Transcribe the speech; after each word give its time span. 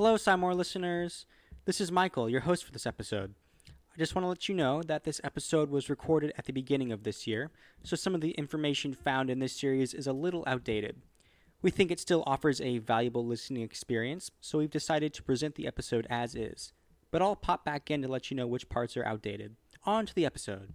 Hello, 0.00 0.14
SciMore 0.14 0.54
listeners. 0.54 1.26
This 1.64 1.80
is 1.80 1.90
Michael, 1.90 2.30
your 2.30 2.42
host 2.42 2.64
for 2.64 2.70
this 2.70 2.86
episode. 2.86 3.34
I 3.68 3.98
just 3.98 4.14
want 4.14 4.22
to 4.22 4.28
let 4.28 4.48
you 4.48 4.54
know 4.54 4.80
that 4.84 5.02
this 5.02 5.20
episode 5.24 5.70
was 5.70 5.90
recorded 5.90 6.32
at 6.38 6.44
the 6.44 6.52
beginning 6.52 6.92
of 6.92 7.02
this 7.02 7.26
year, 7.26 7.50
so 7.82 7.96
some 7.96 8.14
of 8.14 8.20
the 8.20 8.30
information 8.30 8.94
found 8.94 9.28
in 9.28 9.40
this 9.40 9.58
series 9.58 9.92
is 9.92 10.06
a 10.06 10.12
little 10.12 10.44
outdated. 10.46 11.02
We 11.62 11.72
think 11.72 11.90
it 11.90 11.98
still 11.98 12.22
offers 12.28 12.60
a 12.60 12.78
valuable 12.78 13.26
listening 13.26 13.64
experience, 13.64 14.30
so 14.40 14.58
we've 14.58 14.70
decided 14.70 15.14
to 15.14 15.22
present 15.24 15.56
the 15.56 15.66
episode 15.66 16.06
as 16.08 16.36
is. 16.36 16.72
But 17.10 17.20
I'll 17.20 17.34
pop 17.34 17.64
back 17.64 17.90
in 17.90 18.00
to 18.02 18.08
let 18.08 18.30
you 18.30 18.36
know 18.36 18.46
which 18.46 18.68
parts 18.68 18.96
are 18.96 19.04
outdated. 19.04 19.56
On 19.82 20.06
to 20.06 20.14
the 20.14 20.24
episode. 20.24 20.74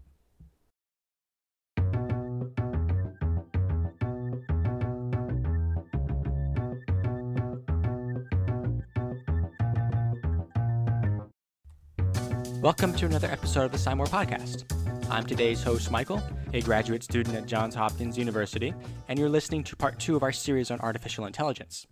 Welcome 12.64 12.94
to 12.94 13.06
another 13.06 13.28
episode 13.28 13.66
of 13.66 13.72
the 13.74 13.78
SciMore 13.78 14.08
Podcast. 14.08 14.64
I'm 15.12 15.26
today's 15.26 15.62
host, 15.62 15.92
Michael, 15.92 16.24
a 16.54 16.62
graduate 16.62 17.04
student 17.04 17.36
at 17.36 17.46
Johns 17.46 17.76
Hopkins 17.76 18.18
University, 18.18 18.74
and 19.10 19.20
you're 19.20 19.28
listening 19.28 19.66
to 19.66 19.76
part 19.76 20.00
two 20.00 20.16
of 20.16 20.24
our 20.24 20.32
series 20.32 20.72
on 20.72 20.80
artificial 20.80 21.26
intelligence. 21.26 21.86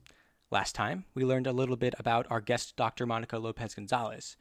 Last 0.50 0.74
time, 0.74 1.04
we 1.14 1.26
learned 1.26 1.46
a 1.46 1.52
little 1.52 1.76
bit 1.76 1.94
about 2.00 2.26
our 2.30 2.40
guest, 2.40 2.78
Dr. 2.78 3.06
Monica 3.06 3.38
Lopez 3.38 3.76
Gonzalez, 3.76 4.38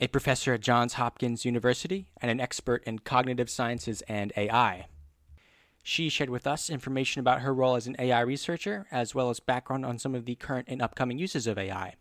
a 0.00 0.06
professor 0.06 0.54
at 0.54 0.62
Johns 0.62 0.94
Hopkins 0.94 1.44
University 1.44 2.06
and 2.22 2.30
an 2.30 2.40
expert 2.40 2.82
in 2.84 3.00
cognitive 3.00 3.50
sciences 3.50 4.00
and 4.08 4.32
AI. 4.38 4.86
She 5.82 6.08
shared 6.08 6.30
with 6.30 6.46
us 6.46 6.70
information 6.70 7.20
about 7.20 7.42
her 7.42 7.52
role 7.52 7.76
as 7.76 7.86
an 7.86 7.96
AI 7.98 8.20
researcher, 8.22 8.86
as 8.90 9.14
well 9.14 9.28
as 9.28 9.40
background 9.40 9.84
on 9.84 9.98
some 9.98 10.14
of 10.14 10.24
the 10.24 10.36
current 10.36 10.68
and 10.70 10.80
upcoming 10.80 11.18
uses 11.18 11.46
of 11.46 11.58
AI 11.58 11.96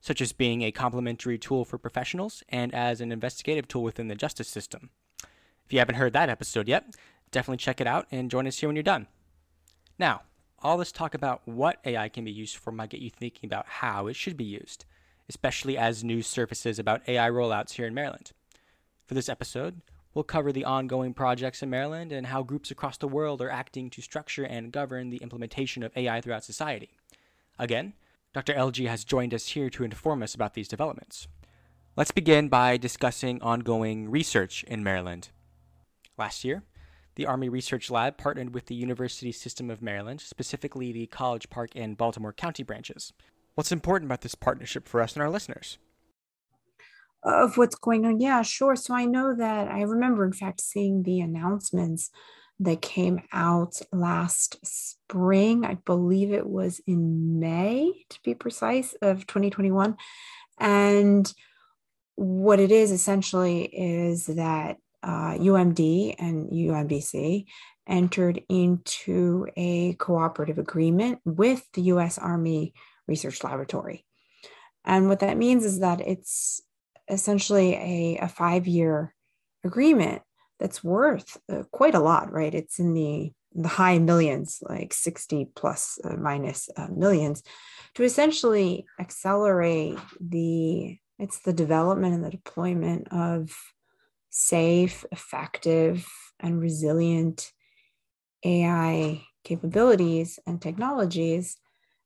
such 0.00 0.20
as 0.20 0.32
being 0.32 0.62
a 0.62 0.72
complementary 0.72 1.38
tool 1.38 1.64
for 1.64 1.78
professionals 1.78 2.42
and 2.48 2.74
as 2.74 3.00
an 3.00 3.12
investigative 3.12 3.68
tool 3.68 3.82
within 3.82 4.08
the 4.08 4.14
justice 4.14 4.48
system. 4.48 4.90
If 5.66 5.72
you 5.72 5.78
haven't 5.78 5.96
heard 5.96 6.12
that 6.14 6.30
episode 6.30 6.68
yet, 6.68 6.96
definitely 7.30 7.58
check 7.58 7.80
it 7.80 7.86
out 7.86 8.06
and 8.10 8.30
join 8.30 8.46
us 8.46 8.58
here 8.58 8.68
when 8.68 8.76
you're 8.76 8.82
done. 8.82 9.06
Now, 9.98 10.22
all 10.60 10.78
this 10.78 10.92
talk 10.92 11.14
about 11.14 11.42
what 11.46 11.78
AI 11.84 12.08
can 12.08 12.24
be 12.24 12.32
used 12.32 12.56
for 12.56 12.72
might 12.72 12.90
get 12.90 13.00
you 13.00 13.10
thinking 13.10 13.48
about 13.48 13.66
how 13.66 14.06
it 14.06 14.16
should 14.16 14.36
be 14.36 14.44
used, 14.44 14.84
especially 15.28 15.76
as 15.76 16.02
news 16.02 16.26
surfaces 16.26 16.78
about 16.78 17.06
AI 17.08 17.28
rollouts 17.30 17.72
here 17.72 17.86
in 17.86 17.94
Maryland. 17.94 18.32
For 19.06 19.14
this 19.14 19.28
episode, 19.28 19.80
we'll 20.14 20.24
cover 20.24 20.52
the 20.52 20.64
ongoing 20.64 21.14
projects 21.14 21.62
in 21.62 21.70
Maryland 21.70 22.12
and 22.12 22.26
how 22.26 22.42
groups 22.42 22.70
across 22.70 22.96
the 22.96 23.08
world 23.08 23.40
are 23.40 23.50
acting 23.50 23.88
to 23.90 24.02
structure 24.02 24.44
and 24.44 24.72
govern 24.72 25.10
the 25.10 25.18
implementation 25.18 25.82
of 25.82 25.96
AI 25.96 26.20
throughout 26.20 26.44
society. 26.44 26.90
Again, 27.58 27.92
Dr. 28.38 28.54
LG 28.54 28.86
has 28.86 29.02
joined 29.02 29.34
us 29.34 29.48
here 29.48 29.68
to 29.68 29.82
inform 29.82 30.22
us 30.22 30.32
about 30.32 30.54
these 30.54 30.68
developments. 30.68 31.26
Let's 31.96 32.12
begin 32.12 32.48
by 32.48 32.76
discussing 32.76 33.42
ongoing 33.42 34.08
research 34.08 34.62
in 34.68 34.84
Maryland. 34.84 35.30
Last 36.16 36.44
year, 36.44 36.62
the 37.16 37.26
Army 37.26 37.48
Research 37.48 37.90
Lab 37.90 38.16
partnered 38.16 38.54
with 38.54 38.66
the 38.66 38.76
University 38.76 39.32
System 39.32 39.70
of 39.70 39.82
Maryland, 39.82 40.20
specifically 40.20 40.92
the 40.92 41.08
College 41.08 41.50
Park 41.50 41.70
and 41.74 41.96
Baltimore 41.96 42.32
County 42.32 42.62
branches. 42.62 43.12
What's 43.56 43.72
important 43.72 44.08
about 44.08 44.20
this 44.20 44.36
partnership 44.36 44.86
for 44.86 45.02
us 45.02 45.14
and 45.14 45.22
our 45.24 45.30
listeners? 45.30 45.78
Of 47.24 47.56
what's 47.56 47.74
going 47.74 48.06
on? 48.06 48.20
Yeah, 48.20 48.42
sure. 48.42 48.76
So 48.76 48.94
I 48.94 49.04
know 49.04 49.34
that 49.36 49.66
I 49.66 49.82
remember, 49.82 50.24
in 50.24 50.32
fact, 50.32 50.60
seeing 50.60 51.02
the 51.02 51.18
announcements 51.18 52.12
that 52.60 52.82
came 52.82 53.22
out 53.32 53.80
last 53.92 54.56
spring. 54.64 55.64
I 55.64 55.74
believe 55.74 56.32
it 56.32 56.46
was 56.46 56.80
in 56.86 57.38
May, 57.38 58.04
to 58.10 58.18
be 58.24 58.34
precise, 58.34 58.94
of 59.00 59.26
2021. 59.26 59.96
And 60.58 61.32
what 62.16 62.58
it 62.58 62.72
is 62.72 62.90
essentially 62.90 63.62
is 63.64 64.26
that 64.26 64.78
uh, 65.02 65.34
UMD 65.34 66.16
and 66.18 66.50
UMBC 66.50 67.46
entered 67.86 68.42
into 68.48 69.46
a 69.56 69.94
cooperative 69.94 70.58
agreement 70.58 71.20
with 71.24 71.64
the 71.72 71.82
US 71.82 72.18
Army 72.18 72.74
Research 73.06 73.42
Laboratory. 73.44 74.04
And 74.84 75.08
what 75.08 75.20
that 75.20 75.36
means 75.36 75.64
is 75.64 75.80
that 75.80 76.00
it's 76.00 76.60
essentially 77.08 77.74
a, 77.74 78.18
a 78.22 78.28
five 78.28 78.66
year 78.66 79.14
agreement 79.64 80.22
that's 80.58 80.82
worth 80.82 81.38
uh, 81.50 81.62
quite 81.70 81.94
a 81.94 82.00
lot, 82.00 82.32
right? 82.32 82.54
It's 82.54 82.78
in 82.78 82.94
the 82.94 83.32
the 83.54 83.68
high 83.68 83.98
millions, 83.98 84.62
like 84.68 84.92
60 84.92 85.48
plus 85.56 85.98
uh, 86.04 86.16
minus, 86.16 86.68
uh, 86.76 86.88
millions, 86.94 87.42
to 87.94 88.04
essentially 88.04 88.86
accelerate 89.00 89.98
the 90.20 90.98
it's 91.18 91.40
the 91.40 91.52
development 91.52 92.14
and 92.14 92.24
the 92.24 92.30
deployment 92.30 93.08
of 93.10 93.50
safe, 94.30 95.04
effective, 95.10 96.06
and 96.38 96.60
resilient 96.60 97.50
AI 98.44 99.22
capabilities 99.42 100.38
and 100.46 100.62
technologies. 100.62 101.56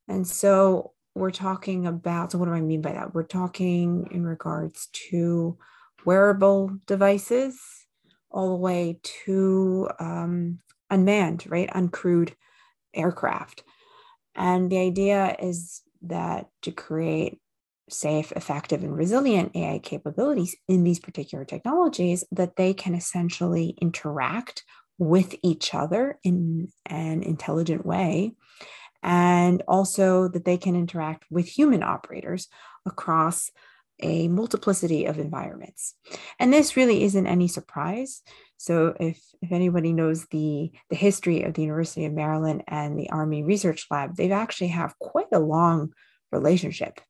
And 0.08 0.26
so 0.26 0.92
we're 1.14 1.30
talking 1.30 1.86
about, 1.86 2.32
so 2.32 2.38
what 2.38 2.46
do 2.46 2.52
I 2.52 2.62
mean 2.62 2.80
by 2.80 2.92
that? 2.92 3.14
We're 3.14 3.24
talking 3.24 4.08
in 4.10 4.24
regards 4.24 4.88
to 5.10 5.58
wearable 6.06 6.78
devices 6.86 7.60
all 8.32 8.50
the 8.50 8.56
way 8.56 8.98
to 9.24 9.88
um, 9.98 10.58
unmanned, 10.90 11.44
right? 11.48 11.70
Uncrewed 11.70 12.32
aircraft. 12.94 13.62
And 14.34 14.70
the 14.70 14.78
idea 14.78 15.36
is 15.38 15.82
that 16.02 16.48
to 16.62 16.72
create 16.72 17.38
safe, 17.90 18.32
effective, 18.32 18.82
and 18.82 18.96
resilient 18.96 19.54
AI 19.54 19.78
capabilities 19.78 20.56
in 20.68 20.84
these 20.84 20.98
particular 20.98 21.44
technologies, 21.44 22.24
that 22.32 22.56
they 22.56 22.72
can 22.72 22.94
essentially 22.94 23.76
interact 23.80 24.64
with 24.98 25.34
each 25.42 25.74
other 25.74 26.18
in 26.22 26.68
an 26.86 27.22
intelligent 27.22 27.84
way. 27.84 28.32
And 29.02 29.62
also 29.66 30.28
that 30.28 30.44
they 30.44 30.56
can 30.56 30.76
interact 30.76 31.24
with 31.30 31.46
human 31.46 31.82
operators 31.82 32.48
across 32.86 33.50
a 34.02 34.28
multiplicity 34.28 35.06
of 35.06 35.18
environments. 35.18 35.94
And 36.38 36.52
this 36.52 36.76
really 36.76 37.04
isn't 37.04 37.26
any 37.26 37.48
surprise. 37.48 38.22
So 38.56 38.94
if, 39.00 39.20
if 39.40 39.52
anybody 39.52 39.92
knows 39.92 40.26
the, 40.26 40.70
the 40.90 40.96
history 40.96 41.42
of 41.42 41.54
the 41.54 41.62
University 41.62 42.04
of 42.04 42.12
Maryland 42.12 42.64
and 42.68 42.98
the 42.98 43.10
Army 43.10 43.42
Research 43.42 43.86
Lab, 43.90 44.16
they've 44.16 44.30
actually 44.32 44.68
have 44.68 44.98
quite 44.98 45.32
a 45.32 45.38
long 45.38 45.92
relationship 46.30 47.00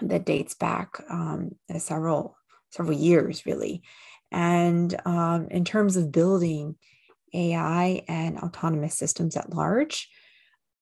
that 0.00 0.26
dates 0.26 0.54
back 0.54 1.02
um, 1.08 1.52
several 1.78 2.36
several 2.70 2.96
years 2.96 3.46
really. 3.46 3.82
And 4.30 4.94
um, 5.04 5.48
in 5.50 5.64
terms 5.64 5.96
of 5.96 6.12
building 6.12 6.76
AI 7.32 8.02
and 8.08 8.38
autonomous 8.38 8.96
systems 8.96 9.36
at 9.36 9.54
large, 9.54 10.08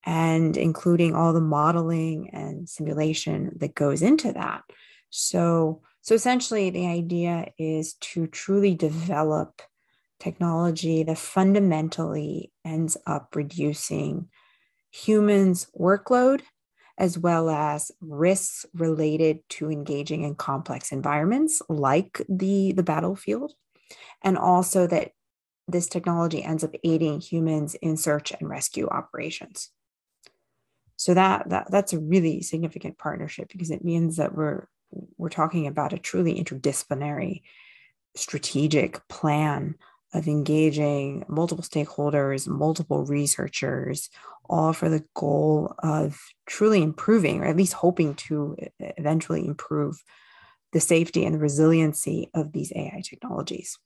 and 0.05 0.55
including 0.57 1.15
all 1.15 1.33
the 1.33 1.41
modeling 1.41 2.29
and 2.31 2.69
simulation 2.69 3.51
that 3.57 3.75
goes 3.75 4.01
into 4.01 4.33
that, 4.33 4.61
so, 5.15 5.81
so 6.01 6.13
essentially, 6.13 6.69
the 6.69 6.87
idea 6.87 7.47
is 7.57 7.93
to 8.01 8.27
truly 8.27 8.75
develop 8.75 9.61
technology 10.19 11.03
that 11.03 11.17
fundamentally 11.17 12.51
ends 12.65 12.97
up 13.07 13.33
reducing 13.33 14.27
humans' 14.91 15.67
workload 15.79 16.41
as 16.97 17.17
well 17.17 17.49
as 17.49 17.91
risks 18.01 18.65
related 18.73 19.39
to 19.49 19.71
engaging 19.71 20.23
in 20.23 20.35
complex 20.35 20.91
environments 20.91 21.61
like 21.69 22.21
the, 22.27 22.73
the 22.73 22.83
battlefield, 22.83 23.53
and 24.21 24.37
also 24.37 24.85
that 24.85 25.11
this 25.65 25.87
technology 25.87 26.43
ends 26.43 26.63
up 26.63 26.75
aiding 26.83 27.21
humans 27.21 27.73
in 27.75 27.95
search 27.95 28.33
and 28.33 28.49
rescue 28.49 28.87
operations. 28.89 29.69
So 30.97 31.13
that, 31.13 31.49
that 31.49 31.71
that's 31.71 31.93
a 31.93 31.99
really 31.99 32.41
significant 32.41 32.97
partnership 32.97 33.47
because 33.49 33.71
it 33.71 33.83
means 33.83 34.17
that 34.17 34.35
we're 34.35 34.67
we're 35.17 35.29
talking 35.29 35.67
about 35.67 35.93
a 35.93 35.99
truly 35.99 36.41
interdisciplinary 36.41 37.41
strategic 38.15 39.05
plan 39.07 39.75
of 40.13 40.27
engaging 40.27 41.25
multiple 41.27 41.63
stakeholders, 41.63 42.47
multiple 42.47 43.05
researchers, 43.05 44.09
all 44.49 44.71
for 44.71 44.89
the 44.89 45.03
goal 45.13 45.75
of 45.79 46.19
truly 46.45 46.81
improving, 46.81 47.41
or 47.41 47.45
at 47.45 47.57
least 47.57 47.73
hoping 47.73 48.15
to 48.15 48.55
eventually 48.79 49.45
improve 49.45 50.03
the 50.71 50.79
safety 50.79 51.25
and 51.25 51.35
the 51.35 51.39
resiliency 51.39 52.29
of 52.33 52.53
these 52.53 52.71
AI 52.75 53.01
technologies. 53.03 53.77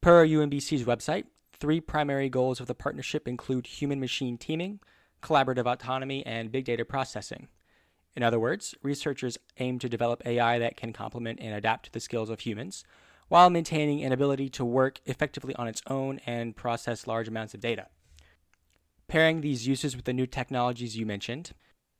Per 0.00 0.26
UMBC's 0.26 0.84
website, 0.84 1.24
three 1.58 1.80
primary 1.80 2.28
goals 2.28 2.60
of 2.60 2.66
the 2.66 2.74
partnership 2.74 3.28
include 3.28 3.66
human 3.66 4.00
machine 4.00 4.38
teaming, 4.38 4.80
collaborative 5.22 5.70
autonomy, 5.70 6.24
and 6.24 6.50
big 6.50 6.64
data 6.64 6.84
processing. 6.84 7.48
In 8.16 8.22
other 8.22 8.40
words, 8.40 8.74
researchers 8.82 9.38
aim 9.58 9.78
to 9.78 9.88
develop 9.88 10.26
AI 10.26 10.58
that 10.58 10.76
can 10.76 10.92
complement 10.92 11.38
and 11.40 11.54
adapt 11.54 11.86
to 11.86 11.92
the 11.92 12.00
skills 12.00 12.30
of 12.30 12.40
humans, 12.40 12.84
while 13.28 13.50
maintaining 13.50 14.02
an 14.02 14.12
ability 14.12 14.48
to 14.50 14.64
work 14.64 15.00
effectively 15.06 15.54
on 15.54 15.68
its 15.68 15.82
own 15.86 16.20
and 16.26 16.56
process 16.56 17.06
large 17.06 17.28
amounts 17.28 17.54
of 17.54 17.60
data. 17.60 17.86
Pairing 19.06 19.40
these 19.40 19.66
uses 19.66 19.94
with 19.94 20.04
the 20.04 20.12
new 20.12 20.26
technologies 20.26 20.96
you 20.96 21.06
mentioned, 21.06 21.52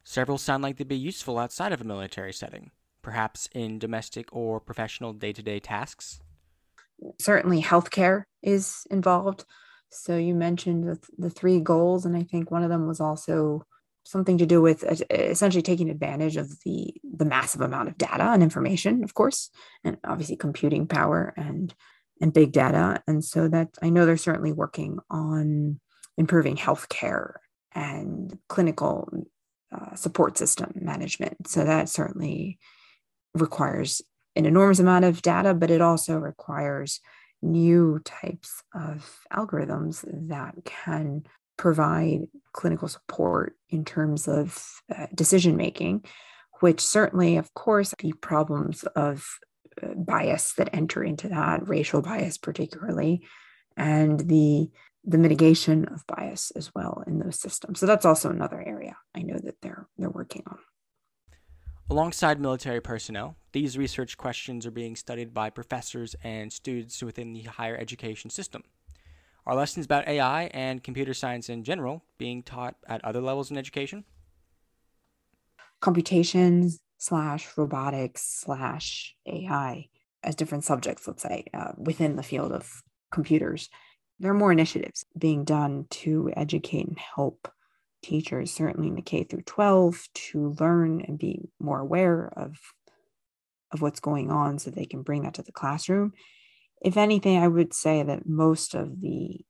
Several 0.04 0.38
sound 0.38 0.62
like 0.62 0.76
they'd 0.76 0.88
be 0.88 0.96
useful 0.96 1.38
outside 1.38 1.72
of 1.72 1.80
a 1.80 1.84
military 1.84 2.32
setting, 2.32 2.70
perhaps 3.02 3.48
in 3.52 3.78
domestic 3.78 4.28
or 4.32 4.60
professional 4.60 5.12
day 5.12 5.32
to 5.32 5.42
day 5.42 5.60
tasks. 5.60 6.20
Certainly, 7.18 7.62
healthcare 7.62 8.24
is 8.42 8.86
involved. 8.90 9.44
So, 9.90 10.16
you 10.16 10.34
mentioned 10.34 10.84
the, 10.84 10.98
the 11.18 11.30
three 11.30 11.60
goals, 11.60 12.04
and 12.06 12.16
I 12.16 12.22
think 12.22 12.50
one 12.50 12.62
of 12.62 12.70
them 12.70 12.86
was 12.86 13.00
also 13.00 13.62
something 14.10 14.38
to 14.38 14.46
do 14.46 14.60
with 14.60 14.84
essentially 15.10 15.62
taking 15.62 15.90
advantage 15.90 16.36
of 16.36 16.60
the 16.64 16.94
the 17.16 17.24
massive 17.24 17.60
amount 17.60 17.88
of 17.88 17.96
data 17.96 18.24
and 18.24 18.42
information 18.42 19.04
of 19.04 19.14
course 19.14 19.50
and 19.84 19.98
obviously 20.04 20.36
computing 20.36 20.86
power 20.86 21.32
and 21.36 21.74
and 22.20 22.32
big 22.32 22.52
data. 22.52 23.02
And 23.06 23.24
so 23.24 23.48
that 23.48 23.68
i 23.82 23.88
know 23.88 24.06
they're 24.06 24.16
certainly 24.16 24.52
working 24.52 24.98
on 25.10 25.80
improving 26.16 26.56
healthcare 26.56 27.34
and 27.72 28.36
clinical 28.48 29.08
uh, 29.72 29.94
support 29.94 30.36
system 30.36 30.72
management. 30.74 31.48
So 31.48 31.64
that 31.64 31.88
certainly 31.88 32.58
requires 33.34 34.02
an 34.36 34.44
enormous 34.44 34.80
amount 34.80 35.04
of 35.04 35.22
data 35.22 35.54
but 35.54 35.70
it 35.70 35.80
also 35.80 36.18
requires 36.18 37.00
new 37.42 38.00
types 38.04 38.62
of 38.74 39.20
algorithms 39.32 40.04
that 40.28 40.54
can 40.64 41.22
provide 41.60 42.20
clinical 42.52 42.88
support 42.88 43.54
in 43.68 43.84
terms 43.84 44.26
of 44.26 44.80
uh, 44.96 45.06
decision 45.14 45.58
making, 45.58 46.02
which 46.60 46.80
certainly, 46.80 47.36
of 47.36 47.52
course, 47.52 47.94
the 47.98 48.14
problems 48.14 48.82
of 48.96 49.26
uh, 49.82 49.88
bias 49.94 50.54
that 50.54 50.70
enter 50.72 51.04
into 51.04 51.28
that, 51.28 51.68
racial 51.68 52.00
bias 52.00 52.38
particularly, 52.38 53.20
and 53.76 54.20
the 54.20 54.70
the 55.04 55.18
mitigation 55.18 55.86
of 55.86 56.06
bias 56.06 56.50
as 56.52 56.70
well 56.74 57.02
in 57.06 57.18
those 57.18 57.38
systems. 57.38 57.80
So 57.80 57.86
that's 57.86 58.04
also 58.06 58.30
another 58.30 58.62
area 58.66 58.96
I 59.14 59.20
know 59.20 59.38
that 59.44 59.60
they're 59.60 59.86
they're 59.98 60.08
working 60.08 60.44
on. 60.46 60.58
Alongside 61.90 62.40
military 62.40 62.80
personnel, 62.80 63.36
these 63.52 63.76
research 63.76 64.16
questions 64.16 64.64
are 64.64 64.70
being 64.70 64.96
studied 64.96 65.34
by 65.34 65.50
professors 65.50 66.16
and 66.24 66.50
students 66.50 67.02
within 67.02 67.34
the 67.34 67.42
higher 67.42 67.76
education 67.76 68.30
system. 68.30 68.62
Are 69.46 69.56
lessons 69.56 69.86
about 69.86 70.06
AI 70.06 70.44
and 70.54 70.82
computer 70.82 71.14
science 71.14 71.48
in 71.48 71.64
general 71.64 72.04
being 72.18 72.42
taught 72.42 72.76
at 72.86 73.04
other 73.04 73.20
levels 73.20 73.50
in 73.50 73.56
education? 73.56 74.04
Computations 75.80 76.78
slash 76.98 77.48
robotics 77.56 78.22
slash 78.22 79.16
AI 79.26 79.88
as 80.22 80.34
different 80.34 80.64
subjects, 80.64 81.08
let's 81.08 81.22
say, 81.22 81.46
uh, 81.54 81.72
within 81.78 82.16
the 82.16 82.22
field 82.22 82.52
of 82.52 82.82
computers. 83.10 83.70
There 84.18 84.30
are 84.30 84.34
more 84.34 84.52
initiatives 84.52 85.06
being 85.16 85.44
done 85.44 85.86
to 85.90 86.30
educate 86.36 86.86
and 86.86 86.98
help 86.98 87.50
teachers, 88.02 88.52
certainly 88.52 88.88
in 88.88 88.94
the 88.94 89.02
K 89.02 89.24
through 89.24 89.42
12, 89.42 90.08
to 90.12 90.54
learn 90.60 91.00
and 91.00 91.18
be 91.18 91.48
more 91.58 91.80
aware 91.80 92.30
of, 92.36 92.58
of 93.72 93.80
what's 93.80 94.00
going 94.00 94.30
on 94.30 94.58
so 94.58 94.70
they 94.70 94.84
can 94.84 95.02
bring 95.02 95.22
that 95.22 95.34
to 95.34 95.42
the 95.42 95.52
classroom 95.52 96.12
if 96.80 96.96
anything, 96.96 97.38
I 97.38 97.48
would 97.48 97.74
say 97.74 98.02
that 98.02 98.26
most 98.26 98.74
of 98.74 99.00
the 99.00 99.40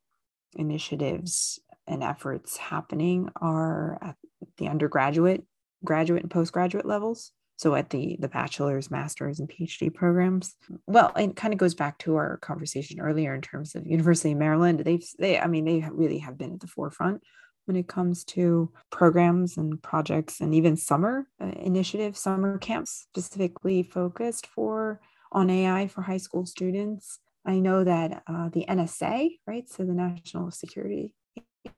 initiatives 0.54 1.60
and 1.86 2.02
efforts 2.02 2.56
happening 2.56 3.28
are 3.40 3.98
at 4.02 4.16
the 4.58 4.68
undergraduate, 4.68 5.44
graduate, 5.84 6.22
and 6.22 6.30
postgraduate 6.30 6.86
levels. 6.86 7.32
So 7.56 7.74
at 7.74 7.90
the 7.90 8.16
the 8.18 8.28
bachelor's, 8.28 8.90
master's, 8.90 9.38
and 9.38 9.48
PhD 9.48 9.92
programs. 9.92 10.56
Well, 10.86 11.12
it 11.14 11.36
kind 11.36 11.52
of 11.52 11.60
goes 11.60 11.74
back 11.74 11.98
to 11.98 12.16
our 12.16 12.38
conversation 12.38 13.00
earlier 13.00 13.34
in 13.34 13.42
terms 13.42 13.74
of 13.74 13.86
University 13.86 14.32
of 14.32 14.38
Maryland. 14.38 14.80
They've 14.80 15.06
they, 15.18 15.38
I 15.38 15.46
mean, 15.46 15.66
they 15.66 15.86
really 15.92 16.18
have 16.18 16.38
been 16.38 16.54
at 16.54 16.60
the 16.60 16.66
forefront 16.66 17.22
when 17.66 17.76
it 17.76 17.86
comes 17.86 18.24
to 18.24 18.72
programs 18.90 19.58
and 19.58 19.80
projects 19.82 20.40
and 20.40 20.54
even 20.54 20.76
summer 20.76 21.28
uh, 21.40 21.52
initiatives, 21.60 22.18
summer 22.18 22.56
camps 22.58 23.06
specifically 23.10 23.82
focused 23.82 24.46
for 24.46 25.00
on 25.32 25.50
AI 25.50 25.86
for 25.86 26.02
high 26.02 26.16
school 26.16 26.46
students. 26.46 27.18
I 27.44 27.58
know 27.58 27.84
that 27.84 28.22
uh, 28.26 28.48
the 28.50 28.64
NSA, 28.68 29.38
right, 29.46 29.68
so 29.68 29.84
the 29.84 29.94
National 29.94 30.50
Security 30.50 31.14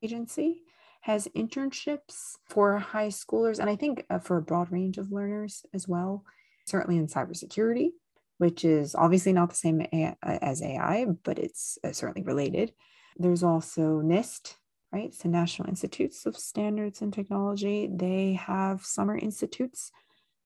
Agency, 0.02 0.62
has 1.02 1.28
internships 1.37 2.37
for 2.49 2.78
high 2.78 3.08
schoolers, 3.08 3.58
and 3.58 3.69
I 3.69 3.76
think 3.76 4.04
uh, 4.08 4.19
for 4.19 4.37
a 4.37 4.43
broad 4.43 4.70
range 4.70 4.99
of 4.99 5.12
learners 5.12 5.64
as 5.75 5.88
well, 5.88 6.25
certainly 6.64 6.96
in 6.96 7.08
cybersecurity, 7.08 7.90
which 8.38 8.64
is 8.64 8.94
obviously 8.94 9.32
not 9.32 9.50
the 9.50 9.56
same 9.56 9.81
as 10.22 10.62
AI, 10.62 11.06
but 11.25 11.38
it's 11.38 11.78
uh, 11.84 11.93
certainly 11.93 12.22
related. 12.22 12.72
There's 13.16 13.43
also 13.43 14.00
NIST, 14.00 14.55
right? 14.93 15.12
So 15.12 15.28
National 15.28 15.69
Institutes 15.69 16.25
of 16.25 16.37
Standards 16.37 17.02
and 17.02 17.12
Technology. 17.12 17.88
They 17.93 18.34
have 18.34 18.84
summer 18.84 19.16
institutes, 19.16 19.90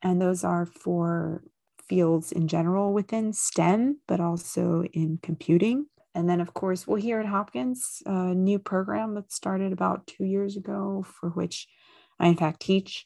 and 0.03 0.21
those 0.21 0.43
are 0.43 0.67
for 0.67 1.43
fields 1.89 2.33
in 2.33 2.49
general 2.49 2.93
within 2.93 3.33
STEM, 3.33 4.01
but 4.07 4.21
also 4.21 4.85
in 4.93 5.19
computing. 5.23 5.87
And 6.15 6.29
then, 6.29 6.41
of 6.41 6.55
course, 6.55 6.87
well, 6.87 7.01
here 7.01 7.21
at 7.21 7.27
Hopkins, 7.27 8.03
a 8.07 8.35
new 8.35 8.59
program 8.59 9.15
that 9.15 9.31
started 9.33 9.73
about 9.73 10.07
two 10.07 10.25
years 10.25 10.57
ago, 10.57 11.05
for 11.21 11.29
which 11.31 11.69
I, 12.19 12.29
in 12.29 12.37
fact, 12.37 12.61
teach. 12.61 13.05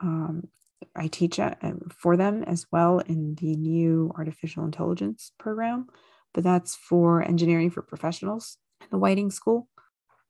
Um, 0.00 0.48
I 0.96 1.08
teach 1.08 1.38
uh, 1.40 1.54
for 1.90 2.16
them 2.16 2.44
as 2.44 2.66
well 2.70 3.00
in 3.00 3.34
the 3.34 3.56
new 3.56 4.12
artificial 4.16 4.64
intelligence 4.64 5.32
program, 5.38 5.88
but 6.32 6.44
that's 6.44 6.76
for 6.76 7.22
engineering 7.22 7.70
for 7.70 7.82
professionals 7.82 8.56
in 8.80 8.86
the 8.90 8.98
Whiting 8.98 9.30
School. 9.30 9.68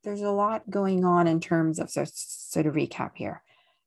There's 0.04 0.22
a 0.22 0.30
lot 0.30 0.68
going 0.70 1.04
on 1.04 1.26
in 1.26 1.40
terms 1.40 1.78
of, 1.78 1.90
so, 1.90 2.04
so 2.06 2.62
to 2.62 2.70
recap 2.70 3.12
here, 3.14 3.42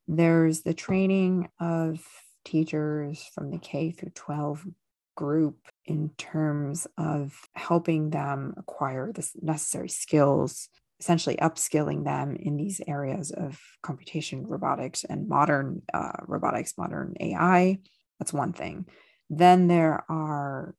there's 0.07 0.62
the 0.62 0.74
training 0.74 1.50
of 1.59 2.00
teachers 2.43 3.29
from 3.33 3.51
the 3.51 3.57
K 3.57 3.91
through 3.91 4.11
12 4.15 4.65
group 5.15 5.57
in 5.85 6.09
terms 6.17 6.88
of 6.97 7.38
helping 7.53 8.09
them 8.09 8.53
acquire 8.57 9.11
the 9.11 9.27
necessary 9.41 9.89
skills, 9.89 10.69
essentially 10.99 11.35
upskilling 11.38 12.03
them 12.03 12.35
in 12.39 12.57
these 12.57 12.81
areas 12.88 13.31
of 13.31 13.59
computation, 13.83 14.47
robotics, 14.47 15.03
and 15.03 15.27
modern 15.27 15.81
uh, 15.93 16.13
robotics, 16.27 16.77
modern 16.77 17.13
AI. 17.19 17.79
That's 18.19 18.33
one 18.33 18.53
thing. 18.53 18.85
Then 19.29 19.67
there 19.67 20.03
are 20.09 20.75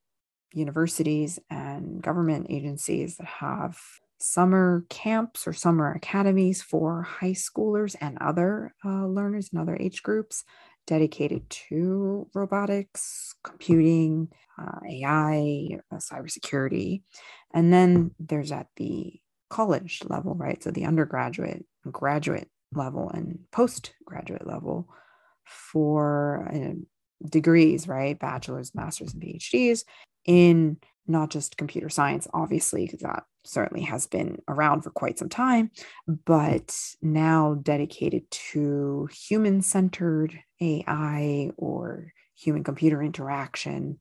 universities 0.53 1.39
and 1.49 2.01
government 2.01 2.47
agencies 2.49 3.17
that 3.17 3.27
have 3.27 3.77
summer 4.19 4.85
camps 4.89 5.47
or 5.47 5.53
summer 5.53 5.91
academies 5.91 6.61
for 6.61 7.01
high 7.01 7.33
schoolers 7.33 7.95
and 7.99 8.17
other 8.19 8.73
uh, 8.85 9.05
learners 9.05 9.49
and 9.51 9.61
other 9.61 9.75
age 9.79 10.01
groups 10.01 10.43
dedicated 10.85 11.49
to 11.49 12.27
robotics, 12.33 13.35
computing, 13.43 14.29
uh, 14.59 14.79
AI, 14.89 15.79
uh, 15.91 15.95
cybersecurity. 15.95 17.03
And 17.53 17.71
then 17.71 18.11
there's 18.19 18.51
at 18.51 18.67
the 18.75 19.19
college 19.49 20.01
level, 20.07 20.35
right? 20.35 20.61
So 20.61 20.71
the 20.71 20.85
undergraduate, 20.85 21.65
graduate 21.91 22.49
level, 22.73 23.09
and 23.09 23.39
postgraduate 23.51 24.47
level 24.47 24.89
for 25.45 26.49
uh, 26.53 27.27
degrees, 27.29 27.87
right? 27.87 28.17
Bachelor's, 28.17 28.73
master's, 28.75 29.13
and 29.13 29.21
PhDs 29.21 29.83
in 30.25 30.77
not 31.07 31.29
just 31.29 31.57
computer 31.57 31.89
science, 31.89 32.27
obviously, 32.33 32.85
because 32.85 33.01
that 33.01 33.23
certainly 33.43 33.83
has 33.83 34.07
been 34.07 34.41
around 34.47 34.81
for 34.81 34.89
quite 34.89 35.19
some 35.19 35.29
time, 35.29 35.71
but 36.07 36.77
now 37.01 37.55
dedicated 37.61 38.29
to 38.31 39.07
human 39.11 39.61
centered 39.61 40.39
AI 40.61 41.51
or 41.57 42.13
human 42.35 42.63
computer 42.63 43.01
interaction. 43.01 43.99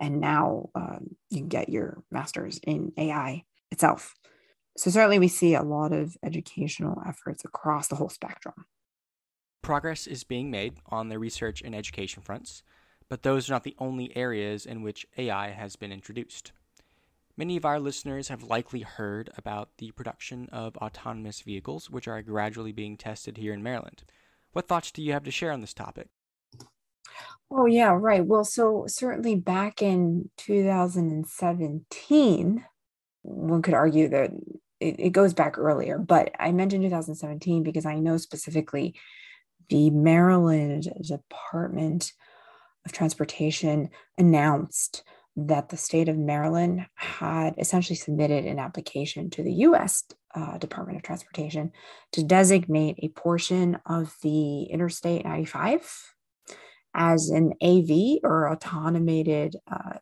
And 0.00 0.20
now 0.20 0.70
um, 0.74 1.16
you 1.30 1.38
can 1.38 1.48
get 1.48 1.68
your 1.68 2.02
master's 2.10 2.58
in 2.58 2.92
AI 2.96 3.44
itself. 3.70 4.14
So, 4.76 4.90
certainly, 4.90 5.18
we 5.18 5.28
see 5.28 5.54
a 5.54 5.62
lot 5.62 5.92
of 5.92 6.16
educational 6.24 7.02
efforts 7.06 7.44
across 7.44 7.88
the 7.88 7.96
whole 7.96 8.08
spectrum. 8.08 8.66
Progress 9.60 10.06
is 10.06 10.24
being 10.24 10.50
made 10.50 10.78
on 10.86 11.08
the 11.08 11.18
research 11.18 11.62
and 11.62 11.74
education 11.74 12.22
fronts, 12.22 12.62
but 13.08 13.22
those 13.22 13.48
are 13.48 13.52
not 13.52 13.64
the 13.64 13.76
only 13.78 14.16
areas 14.16 14.64
in 14.64 14.82
which 14.82 15.06
AI 15.18 15.50
has 15.50 15.76
been 15.76 15.92
introduced. 15.92 16.52
Many 17.36 17.56
of 17.56 17.64
our 17.64 17.80
listeners 17.80 18.28
have 18.28 18.42
likely 18.42 18.80
heard 18.80 19.30
about 19.38 19.70
the 19.78 19.90
production 19.92 20.50
of 20.52 20.76
autonomous 20.76 21.40
vehicles, 21.40 21.88
which 21.88 22.06
are 22.06 22.20
gradually 22.22 22.72
being 22.72 22.98
tested 22.98 23.38
here 23.38 23.54
in 23.54 23.62
Maryland. 23.62 24.04
What 24.52 24.68
thoughts 24.68 24.90
do 24.90 25.02
you 25.02 25.14
have 25.14 25.24
to 25.24 25.30
share 25.30 25.50
on 25.50 25.62
this 25.62 25.72
topic? 25.72 26.08
Oh, 27.50 27.64
yeah, 27.66 27.96
right. 27.98 28.24
Well, 28.24 28.44
so 28.44 28.84
certainly 28.86 29.34
back 29.34 29.80
in 29.80 30.28
2017, 30.36 32.64
one 33.22 33.62
could 33.62 33.74
argue 33.74 34.08
that 34.08 34.30
it, 34.80 34.96
it 34.98 35.10
goes 35.10 35.32
back 35.32 35.56
earlier, 35.58 35.98
but 35.98 36.32
I 36.38 36.52
mentioned 36.52 36.84
2017 36.84 37.62
because 37.62 37.86
I 37.86 37.94
know 37.94 38.18
specifically 38.18 38.94
the 39.68 39.90
Maryland 39.90 40.92
Department 41.00 42.12
of 42.84 42.92
Transportation 42.92 43.88
announced 44.18 45.04
that 45.36 45.70
the 45.70 45.76
state 45.76 46.08
of 46.08 46.18
Maryland 46.18 46.86
had 46.94 47.54
essentially 47.58 47.96
submitted 47.96 48.44
an 48.44 48.58
application 48.58 49.30
to 49.30 49.42
the 49.42 49.52
US 49.52 50.04
uh, 50.34 50.58
Department 50.58 50.96
of 50.96 51.02
Transportation 51.02 51.72
to 52.12 52.22
designate 52.22 52.96
a 52.98 53.08
portion 53.08 53.78
of 53.86 54.14
the 54.22 54.64
Interstate 54.64 55.24
95 55.24 56.14
as 56.94 57.30
an 57.30 57.54
AV 57.62 58.20
or 58.22 58.50
automated 58.50 59.56
uh, 59.70 59.98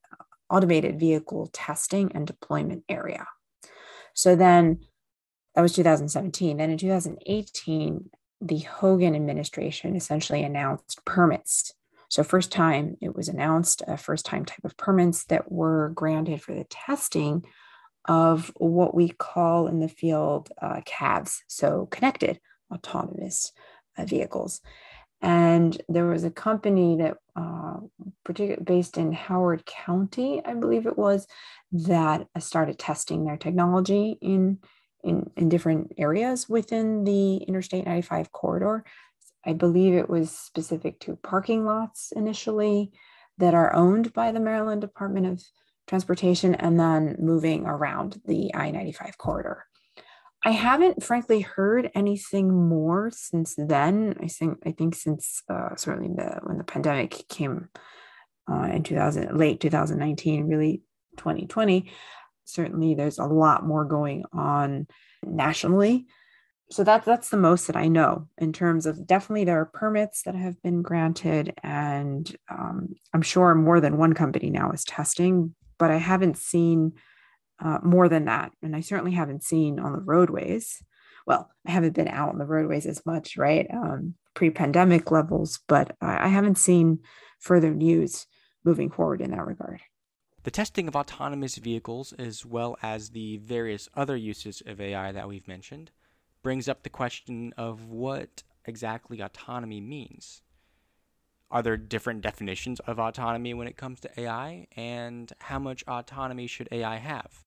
automated 0.50 0.99
vehicle 0.99 1.49
testing 1.52 2.10
and 2.12 2.26
deployment 2.26 2.82
area. 2.88 3.26
So 4.14 4.34
then 4.34 4.80
that 5.54 5.62
was 5.62 5.72
2017. 5.72 6.56
Then 6.56 6.70
in 6.70 6.78
2018, 6.78 8.10
the 8.40 8.58
Hogan 8.58 9.14
administration 9.14 9.94
essentially 9.94 10.42
announced 10.42 11.00
permits. 11.04 11.72
So, 12.11 12.25
first 12.25 12.52
time 12.52 12.97
it 13.00 13.14
was 13.14 13.29
announced, 13.29 13.83
a 13.87 13.97
first 13.97 14.26
time 14.26 14.45
type 14.45 14.64
of 14.64 14.76
permits 14.76 15.25
that 15.26 15.50
were 15.50 15.90
granted 15.95 16.43
for 16.43 16.55
the 16.55 16.64
testing 16.64 17.45
of 18.07 18.52
what 18.57 18.95
we 18.95 19.11
call 19.11 19.69
in 19.69 19.79
the 19.79 19.88
field 19.88 20.50
uh, 20.61 20.81
CAVs, 20.85 21.38
so 21.47 21.87
connected 21.90 22.40
autonomous 22.73 23.52
uh, 23.97 24.05
vehicles. 24.05 24.61
And 25.23 25.81
there 25.88 26.07
was 26.07 26.25
a 26.25 26.31
company 26.31 26.97
that, 26.97 27.19
uh, 27.37 27.76
particularly 28.25 28.64
based 28.64 28.97
in 28.97 29.12
Howard 29.12 29.64
County, 29.67 30.43
I 30.45 30.55
believe 30.55 30.87
it 30.87 30.99
was, 30.99 31.26
that 31.73 32.26
started 32.38 32.79
testing 32.79 33.25
their 33.25 33.37
technology 33.37 34.19
in, 34.21 34.59
in, 35.05 35.31
in 35.37 35.49
different 35.49 35.93
areas 35.99 36.49
within 36.49 37.05
the 37.05 37.37
Interstate 37.37 37.85
95 37.85 38.33
corridor. 38.33 38.85
I 39.44 39.52
believe 39.54 39.94
it 39.94 40.11
was 40.11 40.30
specific 40.30 41.00
to 41.00 41.16
parking 41.16 41.64
lots 41.64 42.12
initially 42.14 42.92
that 43.38 43.54
are 43.54 43.75
owned 43.75 44.12
by 44.12 44.32
the 44.32 44.40
Maryland 44.40 44.80
Department 44.80 45.26
of 45.26 45.42
Transportation 45.87 46.54
and 46.54 46.78
then 46.78 47.16
moving 47.18 47.66
around 47.66 48.20
the 48.25 48.54
I 48.54 48.70
95 48.70 49.18
corridor. 49.18 49.66
I 50.44 50.52
haven't 50.52 51.02
frankly 51.02 51.40
heard 51.40 51.90
anything 51.94 52.68
more 52.68 53.11
since 53.12 53.54
then. 53.59 54.16
I 54.23 54.28
think 54.28 54.59
I 54.64 54.70
think 54.70 54.94
since 54.94 55.42
uh, 55.50 55.75
certainly 55.76 56.14
the 56.14 56.38
when 56.44 56.59
the 56.59 56.64
pandemic 56.64 57.25
came 57.28 57.68
uh, 58.50 58.68
in 58.73 58.82
2000 58.82 59.37
late 59.37 59.61
2019, 59.61 60.47
really 60.47 60.82
2020. 61.16 61.90
Certainly, 62.44 62.94
there's 62.94 63.18
a 63.18 63.25
lot 63.25 63.66
more 63.66 63.85
going 63.85 64.25
on 64.32 64.87
nationally. 65.25 66.06
So 66.71 66.85
that's 66.85 67.05
that's 67.05 67.31
the 67.31 67.37
most 67.37 67.67
that 67.67 67.77
I 67.77 67.89
know 67.89 68.29
in 68.39 68.53
terms 68.53 68.87
of 68.87 69.07
definitely 69.07 69.45
there 69.45 69.61
are 69.61 69.67
permits 69.67 70.23
that 70.23 70.37
have 70.37 70.61
been 70.62 70.83
granted, 70.83 71.53
and 71.62 72.35
um, 72.49 72.95
I'm 73.12 73.23
sure 73.23 73.55
more 73.55 73.81
than 73.81 73.99
one 73.99 74.12
company 74.12 74.50
now 74.50 74.71
is 74.71 74.85
testing. 74.85 75.55
But 75.79 75.91
I 75.91 75.97
haven't 75.97 76.37
seen 76.37 76.93
uh, 77.62 77.79
more 77.83 78.09
than 78.09 78.27
that. 78.27 78.53
And 78.62 78.75
I 78.75 78.81
certainly 78.81 79.12
haven't 79.12 79.43
seen 79.43 79.79
on 79.79 79.93
the 79.93 80.00
roadways. 80.00 80.83
Well, 81.27 81.50
I 81.67 81.71
haven't 81.71 81.95
been 81.95 82.09
out 82.09 82.31
on 82.31 82.39
the 82.39 82.47
roadways 82.47 82.87
as 82.87 83.05
much, 83.05 83.37
right? 83.37 83.67
Um, 83.73 84.15
Pre 84.35 84.50
pandemic 84.50 85.11
levels, 85.11 85.59
but 85.67 85.97
I 86.00 86.29
haven't 86.29 86.57
seen 86.57 87.00
further 87.41 87.75
news 87.75 88.27
moving 88.65 88.89
forward 88.89 89.21
in 89.21 89.33
that 89.33 89.45
regard. 89.45 89.81
The 90.45 90.53
testing 90.53 90.87
of 90.87 90.95
autonomous 90.95 91.57
vehicles, 91.57 92.12
as 92.12 92.47
well 92.47 92.77
as 92.81 93.11
the 93.11 93.39
various 93.39 93.89
other 93.95 94.17
uses 94.17 94.62
of 94.65 94.81
AI 94.81 95.11
that 95.12 95.29
we've 95.29 95.49
mentioned, 95.49 95.91
brings 96.42 96.68
up 96.68 96.82
the 96.82 96.90
question 96.90 97.52
of 97.56 97.87
what 97.87 98.42
exactly 98.64 99.20
autonomy 99.20 99.80
means. 99.80 100.42
Are 101.50 101.62
there 101.62 101.76
different 101.76 102.20
definitions 102.20 102.80
of 102.80 103.00
autonomy 103.00 103.54
when 103.54 103.66
it 103.66 103.76
comes 103.76 104.00
to 104.00 104.20
AI? 104.20 104.68
And 104.76 105.32
how 105.40 105.59
much 105.59 105.82
autonomy 105.88 106.47
should 106.47 106.68
AI 106.70 106.97
have? 106.97 107.44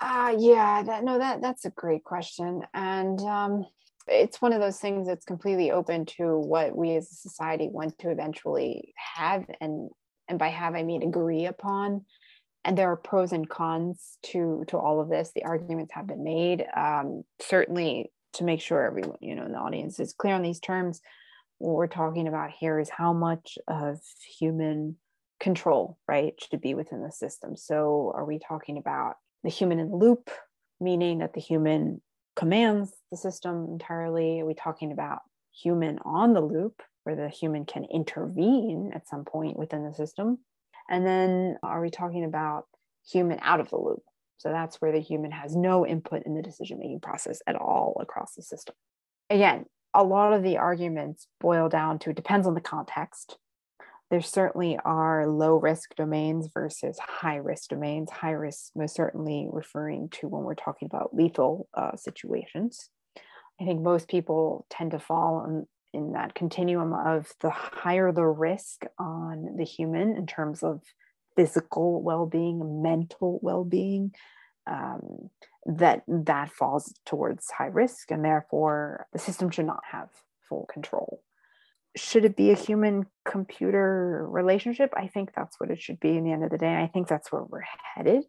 Uh, 0.00 0.34
yeah, 0.38 0.82
that, 0.82 1.04
no, 1.04 1.18
that 1.18 1.40
that's 1.40 1.64
a 1.64 1.70
great 1.70 2.02
question, 2.04 2.62
and 2.74 3.20
um, 3.20 3.64
it's 4.08 4.42
one 4.42 4.52
of 4.52 4.60
those 4.60 4.78
things 4.78 5.06
that's 5.06 5.24
completely 5.24 5.70
open 5.70 6.04
to 6.04 6.36
what 6.38 6.76
we 6.76 6.96
as 6.96 7.10
a 7.10 7.14
society 7.14 7.68
want 7.70 7.96
to 8.00 8.10
eventually 8.10 8.92
have, 8.96 9.46
and 9.60 9.88
and 10.28 10.38
by 10.38 10.48
have 10.48 10.74
I 10.74 10.82
mean 10.82 11.02
agree 11.02 11.46
upon. 11.46 12.04
And 12.64 12.78
there 12.78 12.90
are 12.90 12.96
pros 12.96 13.32
and 13.32 13.48
cons 13.48 14.18
to 14.26 14.64
to 14.68 14.78
all 14.78 15.00
of 15.00 15.08
this. 15.08 15.32
The 15.34 15.44
arguments 15.44 15.92
have 15.94 16.06
been 16.06 16.24
made. 16.24 16.64
Um, 16.74 17.24
certainly, 17.40 18.10
to 18.34 18.44
make 18.44 18.60
sure 18.60 18.84
everyone, 18.84 19.18
you 19.20 19.34
know, 19.34 19.44
in 19.44 19.52
the 19.52 19.58
audience 19.58 20.00
is 20.00 20.12
clear 20.12 20.34
on 20.34 20.42
these 20.42 20.60
terms, 20.60 21.00
what 21.58 21.74
we're 21.74 21.86
talking 21.86 22.28
about 22.28 22.50
here 22.50 22.78
is 22.78 22.90
how 22.90 23.12
much 23.12 23.58
of 23.68 24.00
human 24.38 24.96
control, 25.40 25.98
right, 26.08 26.34
should 26.40 26.60
be 26.60 26.74
within 26.74 27.02
the 27.02 27.12
system. 27.12 27.56
So, 27.56 28.12
are 28.14 28.24
we 28.24 28.38
talking 28.38 28.78
about 28.78 29.16
the 29.42 29.50
human 29.50 29.78
in 29.78 29.90
the 29.90 29.96
loop, 29.96 30.30
meaning 30.80 31.18
that 31.18 31.34
the 31.34 31.40
human 31.40 32.00
commands 32.36 32.92
the 33.10 33.16
system 33.16 33.66
entirely? 33.70 34.40
Are 34.40 34.46
we 34.46 34.54
talking 34.54 34.92
about 34.92 35.20
human 35.52 35.98
on 36.04 36.32
the 36.32 36.40
loop, 36.40 36.82
where 37.04 37.16
the 37.16 37.28
human 37.28 37.64
can 37.64 37.84
intervene 37.84 38.90
at 38.94 39.08
some 39.08 39.24
point 39.24 39.58
within 39.58 39.84
the 39.84 39.94
system? 39.94 40.38
And 40.88 41.06
then 41.06 41.58
are 41.62 41.80
we 41.80 41.90
talking 41.90 42.24
about 42.24 42.66
human 43.08 43.38
out 43.42 43.60
of 43.60 43.70
the 43.70 43.76
loop? 43.76 44.02
So 44.38 44.50
that's 44.50 44.80
where 44.80 44.92
the 44.92 45.00
human 45.00 45.30
has 45.30 45.56
no 45.56 45.86
input 45.86 46.24
in 46.26 46.34
the 46.34 46.42
decision 46.42 46.78
making 46.78 47.00
process 47.00 47.40
at 47.46 47.56
all 47.56 47.96
across 48.00 48.34
the 48.34 48.42
system. 48.42 48.74
Again, 49.30 49.64
a 49.94 50.04
lot 50.04 50.32
of 50.32 50.42
the 50.42 50.58
arguments 50.58 51.28
boil 51.40 51.68
down 51.68 51.98
to 52.00 52.10
it 52.10 52.16
depends 52.16 52.46
on 52.46 52.54
the 52.54 52.60
context 52.60 53.38
there 54.10 54.20
certainly 54.20 54.78
are 54.84 55.26
low 55.26 55.56
risk 55.56 55.96
domains 55.96 56.48
versus 56.52 56.98
high 56.98 57.36
risk 57.36 57.70
domains. 57.70 58.10
High 58.10 58.32
risk, 58.32 58.70
most 58.76 58.94
certainly 58.94 59.48
referring 59.50 60.08
to 60.10 60.28
when 60.28 60.44
we're 60.44 60.54
talking 60.54 60.86
about 60.86 61.14
lethal 61.16 61.68
uh, 61.74 61.96
situations. 61.96 62.90
I 63.60 63.64
think 63.64 63.80
most 63.80 64.08
people 64.08 64.66
tend 64.70 64.90
to 64.90 64.98
fall 64.98 65.44
in, 65.44 65.66
in 65.94 66.12
that 66.12 66.34
continuum 66.34 66.92
of 66.92 67.32
the 67.40 67.50
higher 67.50 68.12
the 68.12 68.26
risk 68.26 68.84
on 68.98 69.56
the 69.56 69.64
human 69.64 70.16
in 70.16 70.26
terms 70.26 70.62
of 70.62 70.82
physical 71.36 72.02
well-being, 72.02 72.82
mental 72.82 73.38
well-being, 73.42 74.12
um, 74.66 75.30
that 75.66 76.02
that 76.06 76.50
falls 76.50 76.92
towards 77.06 77.50
high 77.50 77.66
risk, 77.66 78.10
and 78.10 78.24
therefore 78.24 79.06
the 79.12 79.18
system 79.18 79.50
should 79.50 79.66
not 79.66 79.82
have 79.90 80.08
full 80.48 80.66
control 80.72 81.22
should 81.96 82.24
it 82.24 82.36
be 82.36 82.50
a 82.50 82.56
human 82.56 83.06
computer 83.24 84.26
relationship? 84.28 84.92
I 84.96 85.06
think 85.06 85.30
that's 85.34 85.60
what 85.60 85.70
it 85.70 85.80
should 85.80 86.00
be 86.00 86.16
in 86.16 86.24
the 86.24 86.32
end 86.32 86.44
of 86.44 86.50
the 86.50 86.58
day. 86.58 86.74
I 86.76 86.90
think 86.92 87.08
that's 87.08 87.30
where 87.30 87.44
we're 87.44 87.62
headed. 87.94 88.24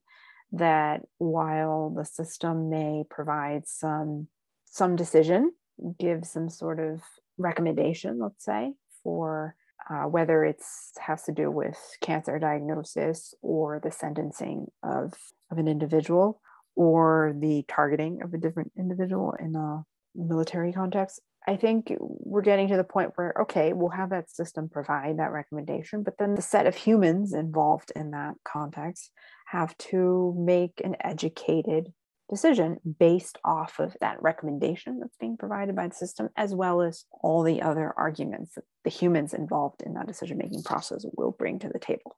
That 0.52 1.02
while 1.18 1.90
the 1.90 2.06
system 2.06 2.70
may 2.70 3.04
provide 3.10 3.68
some 3.68 4.28
some 4.66 4.96
decision, 4.96 5.52
give 6.00 6.26
some 6.26 6.50
sort 6.50 6.80
of 6.80 7.02
recommendation, 7.38 8.20
let's 8.20 8.44
say, 8.44 8.74
for 9.04 9.56
uh, 9.90 10.04
whether 10.04 10.44
it's 10.44 10.92
has 11.00 11.24
to 11.24 11.32
do 11.32 11.52
with 11.52 11.78
cancer 12.02 12.40
diagnosis 12.40 13.34
or 13.42 13.80
the 13.84 13.92
sentencing 13.92 14.68
of, 14.84 15.14
of 15.52 15.58
an 15.58 15.68
individual 15.68 16.42
or 16.76 17.36
the 17.40 17.64
targeting 17.68 18.22
of 18.24 18.34
a 18.34 18.38
different 18.38 18.72
individual 18.78 19.36
in 19.40 19.56
a 19.56 19.84
military 20.16 20.74
context 20.74 21.22
I 21.48 21.58
think 21.58 21.94
we're 22.00 22.42
getting 22.42 22.68
to 22.70 22.78
the 22.78 22.84
point 22.84 23.12
where, 23.16 23.34
okay, 23.42 23.74
we'll 23.74 23.90
have 23.90 24.10
that 24.10 24.32
system 24.32 24.68
provide 24.68 25.20
that 25.20 25.32
recommendation, 25.32 26.02
but 26.02 26.18
then 26.18 26.34
the 26.34 26.42
set 26.42 26.66
of 26.66 26.76
humans 26.76 27.34
involved 27.34 27.92
in 27.96 28.12
that 28.12 28.34
context 28.44 29.12
have 29.48 29.78
to 29.78 30.34
make 30.38 30.82
an 30.84 30.96
educated 31.02 31.94
decision 32.30 32.80
based 33.00 33.38
off 33.44 33.80
of 33.80 33.96
that 34.02 34.22
recommendation 34.22 35.00
that's 35.00 35.18
being 35.18 35.38
provided 35.38 35.76
by 35.76 35.88
the 35.88 35.94
system, 35.94 36.30
as 36.36 36.56
well 36.56 36.82
as 36.82 37.06
all 37.12 37.44
the 37.44 37.62
other 37.62 37.94
arguments 37.96 38.56
that 38.56 38.64
the 38.84 38.90
humans 38.90 39.34
involved 39.34 39.82
in 39.84 39.94
that 39.94 40.08
decision 40.08 40.38
making 40.38 40.64
process 40.64 41.06
will 41.16 41.32
bring 41.32 41.60
to 41.60 41.70
the 41.70 41.80
table. 41.80 42.18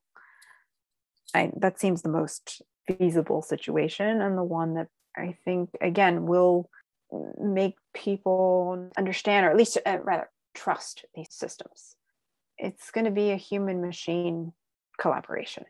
I, 1.34 1.52
that 1.58 1.80
seems 1.80 2.02
the 2.02 2.10
most 2.10 2.62
feasible 2.88 3.42
situation 3.42 4.22
and 4.22 4.38
the 4.38 4.44
one 4.44 4.76
that 4.76 4.88
I 5.16 5.38
think, 5.44 5.72
again, 5.82 6.26
will 6.26 6.70
make 7.40 7.76
people 7.94 8.90
understand 8.98 9.46
or 9.46 9.50
at 9.50 9.58
least 9.58 9.78
uh, 9.86 9.98
rather 10.04 10.30
trust 10.54 11.06
these 11.16 11.30
systems. 11.32 11.96
It's 12.58 12.92
going 12.92 13.06
to 13.06 13.12
be 13.12 13.32
a 13.32 13.38
human 13.38 13.82
machine 13.82 14.54
collaboration. 15.00 15.66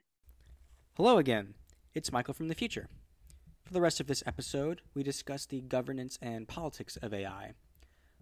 Hello 0.95 1.17
again. 1.17 1.55
It's 1.93 2.11
michael 2.11 2.33
from 2.33 2.47
the 2.47 2.55
future 2.55 2.87
for 3.67 3.73
the 3.73 3.81
rest 3.81 3.99
of 3.99 4.07
this 4.07 4.23
episode 4.25 4.81
we 4.93 5.03
discuss 5.03 5.45
the 5.45 5.61
governance 5.61 6.17
and 6.21 6.47
politics 6.47 6.97
of 7.01 7.13
ai 7.13 7.51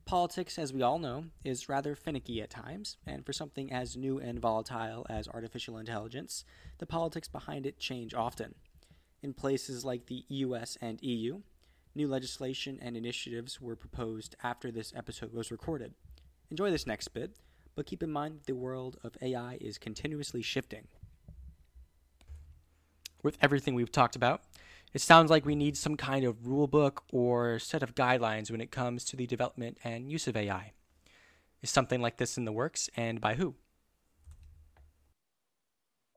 politics 0.04 0.58
as 0.58 0.74
we 0.74 0.82
all 0.82 1.00
know 1.00 1.26
is 1.44 1.70
rather 1.70 1.96
finicky 1.96 2.42
at 2.42 2.50
times 2.50 2.98
and 3.06 3.26
for 3.26 3.32
something 3.32 3.72
as 3.72 3.96
new 3.96 4.18
and 4.18 4.40
volatile 4.40 5.06
as 5.10 5.28
artificial 5.28 5.78
intelligence 5.78 6.44
the 6.80 6.86
politics 6.86 7.28
behind 7.28 7.66
it 7.66 7.80
change 7.80 8.14
often 8.14 8.56
in 9.22 9.34
places 9.34 9.86
like 9.86 10.08
the 10.08 10.26
us 10.30 10.78
and 10.82 11.00
eu 11.02 11.42
New 11.98 12.10
legislation 12.10 12.78
and 12.82 12.98
initiatives 12.98 13.62
were 13.62 13.78
proposed 13.78 14.36
after 14.44 14.70
this 14.70 14.92
episode 14.98 15.32
was 15.32 15.50
recorded. 15.50 15.94
Enjoy 16.52 16.70
this 16.70 16.86
next 16.86 17.08
bit, 17.10 17.38
but 17.74 17.86
keep 17.86 18.04
in 18.04 18.12
mind 18.12 18.36
that 18.36 18.48
the 18.48 18.56
world 18.56 18.98
of 19.02 19.16
AI 19.22 19.58
is 19.62 19.78
continuously 19.78 20.42
shifting. 20.42 20.88
With 23.24 23.38
everything 23.42 23.76
we've 23.76 23.94
talked 23.94 24.18
about, 24.18 24.42
It 24.96 25.02
sounds 25.02 25.30
like 25.30 25.46
we 25.46 25.58
need 25.58 25.76
some 25.76 25.98
kind 25.98 26.24
of 26.24 26.48
rule 26.48 26.68
book 26.68 27.04
or 27.12 27.60
set 27.60 27.84
of 27.84 27.96
guidelines 27.96 28.50
when 28.50 28.62
it 28.62 28.72
comes 28.72 29.04
to 29.04 29.18
the 29.18 29.28
development 29.28 29.78
and 29.84 30.10
use 30.10 30.26
of 30.26 30.38
AI. 30.38 30.72
Is 31.62 31.70
something 31.70 32.00
like 32.00 32.16
this 32.16 32.38
in 32.38 32.46
the 32.46 32.54
works, 32.54 32.90
and 32.96 33.20
by 33.20 33.34
who? 33.34 33.56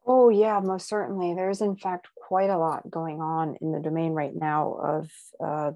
Oh, 0.06 0.28
yeah, 0.28 0.60
most 0.60 0.88
certainly. 0.88 1.34
There's, 1.34 1.60
in 1.60 1.74
fact, 1.74 2.06
quite 2.14 2.50
a 2.50 2.56
lot 2.56 2.88
going 2.88 3.20
on 3.20 3.56
in 3.60 3.72
the 3.72 3.80
domain 3.80 4.12
right 4.12 4.32
now 4.32 4.74
of, 4.74 5.10
uh, 5.44 5.72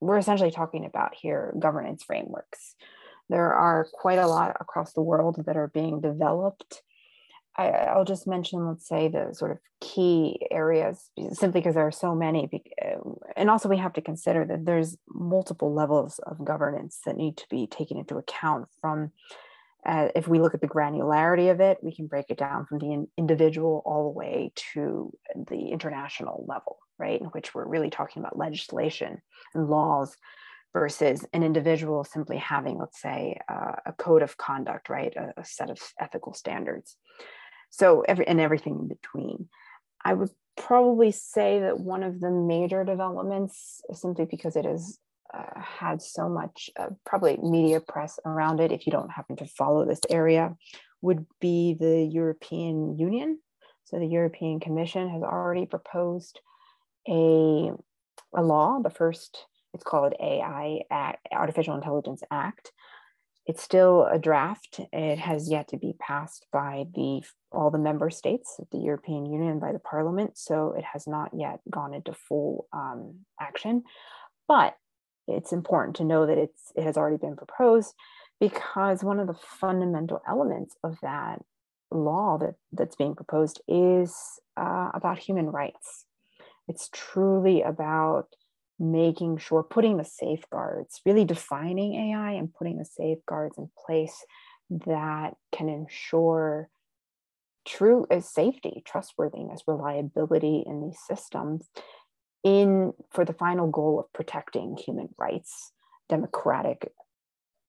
we're 0.00 0.16
essentially 0.16 0.50
talking 0.50 0.86
about 0.86 1.14
here 1.14 1.54
governance 1.58 2.04
frameworks. 2.04 2.74
There 3.28 3.52
are 3.52 3.86
quite 3.92 4.18
a 4.18 4.26
lot 4.26 4.56
across 4.58 4.94
the 4.94 5.02
world 5.02 5.44
that 5.44 5.58
are 5.58 5.68
being 5.68 6.00
developed. 6.00 6.80
I, 7.58 7.96
will 7.96 8.04
just 8.04 8.26
mention, 8.26 8.66
let's 8.66 8.86
say, 8.86 9.08
the 9.08 9.32
sort 9.32 9.50
of 9.50 9.58
key 9.80 10.46
areas, 10.50 11.10
simply 11.32 11.60
because 11.60 11.74
there 11.74 11.86
are 11.86 11.92
so 11.92 12.14
many. 12.14 12.48
And 13.36 13.50
also, 13.50 13.68
we 13.68 13.78
have 13.78 13.94
to 13.94 14.02
consider 14.02 14.44
that 14.44 14.64
there's 14.64 14.96
multiple 15.08 15.72
levels 15.72 16.18
of 16.20 16.44
governance 16.44 17.00
that 17.06 17.16
need 17.16 17.36
to 17.38 17.46
be 17.50 17.66
taken 17.66 17.98
into 17.98 18.16
account 18.16 18.68
from 18.80 19.12
uh, 19.86 20.08
if 20.16 20.26
we 20.26 20.40
look 20.40 20.52
at 20.52 20.60
the 20.60 20.66
granularity 20.66 21.50
of 21.50 21.60
it, 21.60 21.78
we 21.80 21.94
can 21.94 22.08
break 22.08 22.26
it 22.28 22.38
down 22.38 22.66
from 22.66 22.78
the 22.78 23.06
individual 23.16 23.82
all 23.86 24.04
the 24.04 24.18
way 24.18 24.52
to 24.74 25.12
the 25.48 25.68
international 25.68 26.44
level, 26.48 26.78
right? 26.98 27.20
In 27.20 27.28
which 27.28 27.54
we're 27.54 27.68
really 27.68 27.90
talking 27.90 28.20
about 28.20 28.36
legislation 28.36 29.22
and 29.54 29.68
laws 29.68 30.16
versus 30.72 31.24
an 31.32 31.44
individual 31.44 32.02
simply 32.02 32.36
having, 32.36 32.78
let's 32.78 33.00
say, 33.00 33.38
uh, 33.48 33.76
a 33.86 33.92
code 33.92 34.22
of 34.22 34.36
conduct, 34.36 34.88
right? 34.88 35.14
A, 35.16 35.32
a, 35.40 35.44
set 35.44 35.70
of 35.70 35.78
ethical 36.00 36.34
standards. 36.34 36.96
So, 37.78 38.02
every 38.02 38.26
and 38.26 38.40
everything 38.40 38.78
in 38.80 38.88
between. 38.88 39.48
I 40.04 40.14
would 40.14 40.30
probably 40.56 41.12
say 41.12 41.60
that 41.60 41.78
one 41.78 42.02
of 42.02 42.20
the 42.20 42.30
major 42.30 42.84
developments, 42.84 43.82
simply 43.92 44.24
because 44.24 44.56
it 44.56 44.64
is 44.64 44.98
uh, 45.34 45.60
had 45.60 46.00
so 46.00 46.28
much 46.28 46.70
uh, 46.78 46.88
probably 47.04 47.36
media 47.42 47.80
press 47.80 48.18
around 48.24 48.60
it 48.60 48.72
if 48.72 48.86
you 48.86 48.92
don't 48.92 49.10
happen 49.10 49.36
to 49.36 49.46
follow 49.46 49.84
this 49.84 50.00
area 50.08 50.56
would 51.02 51.26
be 51.40 51.76
the 51.78 52.02
european 52.02 52.96
union 52.96 53.38
so 53.84 53.98
the 53.98 54.06
european 54.06 54.60
commission 54.60 55.08
has 55.08 55.22
already 55.22 55.66
proposed 55.66 56.40
a, 57.08 57.70
a 58.34 58.42
law 58.42 58.78
the 58.82 58.90
first 58.90 59.46
it's 59.74 59.84
called 59.84 60.14
ai 60.20 60.80
act, 60.90 61.26
artificial 61.32 61.74
intelligence 61.74 62.22
act 62.30 62.72
it's 63.46 63.62
still 63.62 64.06
a 64.10 64.18
draft. 64.18 64.80
It 64.92 65.18
has 65.18 65.48
yet 65.48 65.68
to 65.68 65.76
be 65.76 65.94
passed 65.98 66.46
by 66.52 66.86
the 66.94 67.22
all 67.52 67.70
the 67.70 67.78
member 67.78 68.10
states 68.10 68.56
of 68.58 68.66
the 68.70 68.78
european 68.78 69.24
union 69.24 69.58
by 69.58 69.72
the 69.72 69.78
parliament 69.78 70.36
so 70.36 70.74
it 70.76 70.84
has 70.84 71.06
not 71.06 71.30
yet 71.32 71.60
gone 71.70 71.94
into 71.94 72.12
full 72.12 72.66
um, 72.72 73.20
action. 73.40 73.84
But 74.48 74.76
it's 75.28 75.52
important 75.52 75.96
to 75.96 76.04
know 76.04 76.26
that 76.26 76.38
it's 76.38 76.72
it 76.74 76.82
has 76.82 76.96
already 76.96 77.16
been 77.16 77.36
proposed 77.36 77.94
because 78.40 79.02
one 79.02 79.20
of 79.20 79.26
the 79.26 79.38
fundamental 79.60 80.20
elements 80.28 80.76
of 80.84 80.98
that 81.02 81.40
law 81.90 82.36
that 82.38 82.54
that's 82.72 82.96
being 82.96 83.14
proposed 83.14 83.60
is 83.68 84.14
uh, 84.56 84.90
about 84.92 85.18
human 85.18 85.46
rights. 85.46 86.04
It's 86.68 86.88
truly 86.92 87.62
about 87.62 88.26
making 88.78 89.38
sure 89.38 89.62
putting 89.62 89.96
the 89.96 90.04
safeguards 90.04 91.00
really 91.06 91.24
defining 91.24 91.94
ai 91.94 92.32
and 92.32 92.52
putting 92.52 92.76
the 92.76 92.84
safeguards 92.84 93.56
in 93.56 93.70
place 93.86 94.24
that 94.70 95.34
can 95.52 95.68
ensure 95.68 96.68
true 97.66 98.06
uh, 98.10 98.20
safety 98.20 98.82
trustworthiness 98.86 99.62
reliability 99.66 100.62
in 100.66 100.82
these 100.82 100.98
systems 101.06 101.68
in 102.44 102.92
for 103.10 103.24
the 103.24 103.32
final 103.32 103.68
goal 103.68 103.98
of 103.98 104.12
protecting 104.12 104.76
human 104.76 105.08
rights, 105.18 105.72
democratic 106.08 106.92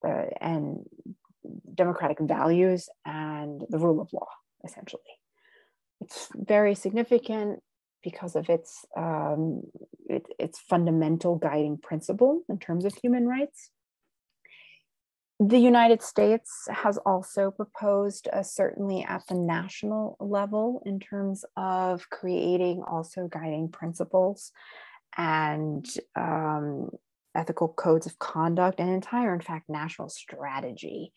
uh, 0.07 0.25
and 0.39 0.85
democratic 1.73 2.19
values, 2.19 2.87
and 3.03 3.63
the 3.69 3.79
rule 3.79 3.99
of 3.99 4.13
law. 4.13 4.27
Essentially, 4.63 5.01
it's 6.01 6.29
very 6.35 6.75
significant 6.75 7.63
because 8.03 8.35
of 8.35 8.49
its 8.49 8.85
um, 8.95 9.63
it, 10.05 10.25
its 10.39 10.59
fundamental 10.59 11.35
guiding 11.35 11.77
principle 11.77 12.43
in 12.49 12.59
terms 12.59 12.85
of 12.85 12.95
human 12.95 13.27
rights. 13.27 13.71
The 15.39 15.59
United 15.59 16.01
States 16.01 16.67
has 16.67 16.97
also 16.97 17.51
proposed, 17.51 18.27
uh, 18.33 18.41
certainly 18.41 19.03
at 19.07 19.27
the 19.27 19.35
national 19.35 20.17
level, 20.19 20.81
in 20.83 20.99
terms 20.99 21.45
of 21.55 22.09
creating 22.09 22.81
also 22.81 23.27
guiding 23.27 23.69
principles 23.69 24.51
and 25.15 25.87
um, 26.15 26.89
ethical 27.35 27.67
codes 27.67 28.07
of 28.07 28.17
conduct, 28.17 28.79
and 28.79 28.89
entire, 28.89 29.33
in 29.35 29.41
fact, 29.41 29.69
national 29.69 30.09
strategy 30.09 31.13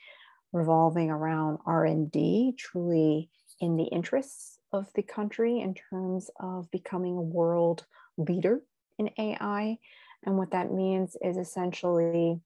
revolving 0.52 1.10
around 1.10 1.58
R&D, 1.64 2.54
truly 2.58 3.30
in 3.58 3.76
the 3.76 3.84
interests 3.84 4.59
of 4.72 4.86
the 4.94 5.02
country 5.02 5.60
in 5.60 5.74
terms 5.74 6.30
of 6.38 6.70
becoming 6.70 7.16
a 7.16 7.22
world 7.22 7.84
leader 8.16 8.60
in 8.98 9.10
AI. 9.18 9.78
And 10.24 10.36
what 10.36 10.52
that 10.52 10.72
means 10.72 11.16
is 11.22 11.36
essentially 11.36 12.40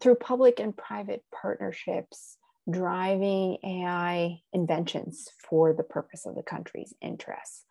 through 0.00 0.16
public 0.16 0.60
and 0.60 0.76
private 0.76 1.24
partnerships, 1.32 2.38
driving 2.68 3.58
AI 3.64 4.40
inventions 4.52 5.28
for 5.48 5.72
the 5.72 5.84
purpose 5.84 6.26
of 6.26 6.34
the 6.34 6.42
country's 6.42 6.94
interests. 7.00 7.64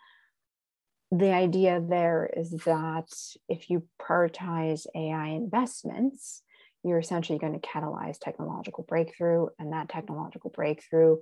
The 1.12 1.34
idea 1.34 1.82
there 1.82 2.30
is 2.36 2.52
that 2.66 3.12
if 3.48 3.70
you 3.70 3.84
prioritize 4.02 4.88
AI 4.96 5.28
investments, 5.28 6.42
you're 6.84 7.00
essentially 7.00 7.40
going 7.40 7.60
to 7.60 7.68
catalyze 7.68 8.20
technological 8.20 8.86
breakthrough, 8.88 9.48
and 9.60 9.74
that 9.74 9.90
technological 9.90 10.50
breakthrough 10.50 11.18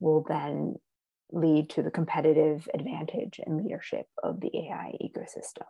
will 0.00 0.24
then 0.28 0.76
lead 1.32 1.70
to 1.70 1.82
the 1.82 1.90
competitive 1.90 2.68
advantage 2.74 3.40
and 3.44 3.62
leadership 3.62 4.06
of 4.22 4.40
the 4.40 4.50
AI 4.54 4.92
ecosystem. 5.02 5.66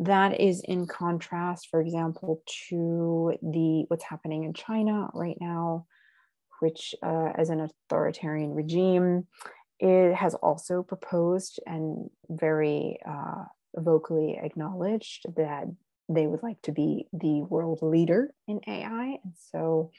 That 0.00 0.40
is 0.40 0.60
in 0.60 0.86
contrast, 0.86 1.68
for 1.70 1.80
example, 1.80 2.42
to 2.68 3.34
the 3.42 3.84
what's 3.88 4.04
happening 4.04 4.44
in 4.44 4.54
China 4.54 5.08
right 5.12 5.36
now, 5.40 5.86
which, 6.60 6.94
uh, 7.02 7.32
as 7.36 7.50
an 7.50 7.60
authoritarian 7.60 8.54
regime, 8.54 9.26
it 9.80 10.14
has 10.14 10.34
also 10.34 10.82
proposed 10.82 11.60
and 11.66 12.10
very 12.28 12.98
uh, 13.08 13.44
vocally 13.76 14.38
acknowledged 14.40 15.26
that 15.36 15.64
they 16.08 16.26
would 16.26 16.42
like 16.42 16.60
to 16.62 16.72
be 16.72 17.06
the 17.12 17.42
world 17.42 17.80
leader 17.82 18.32
in 18.46 18.60
AI. 18.66 19.18
And 19.22 19.34
so, 19.52 19.90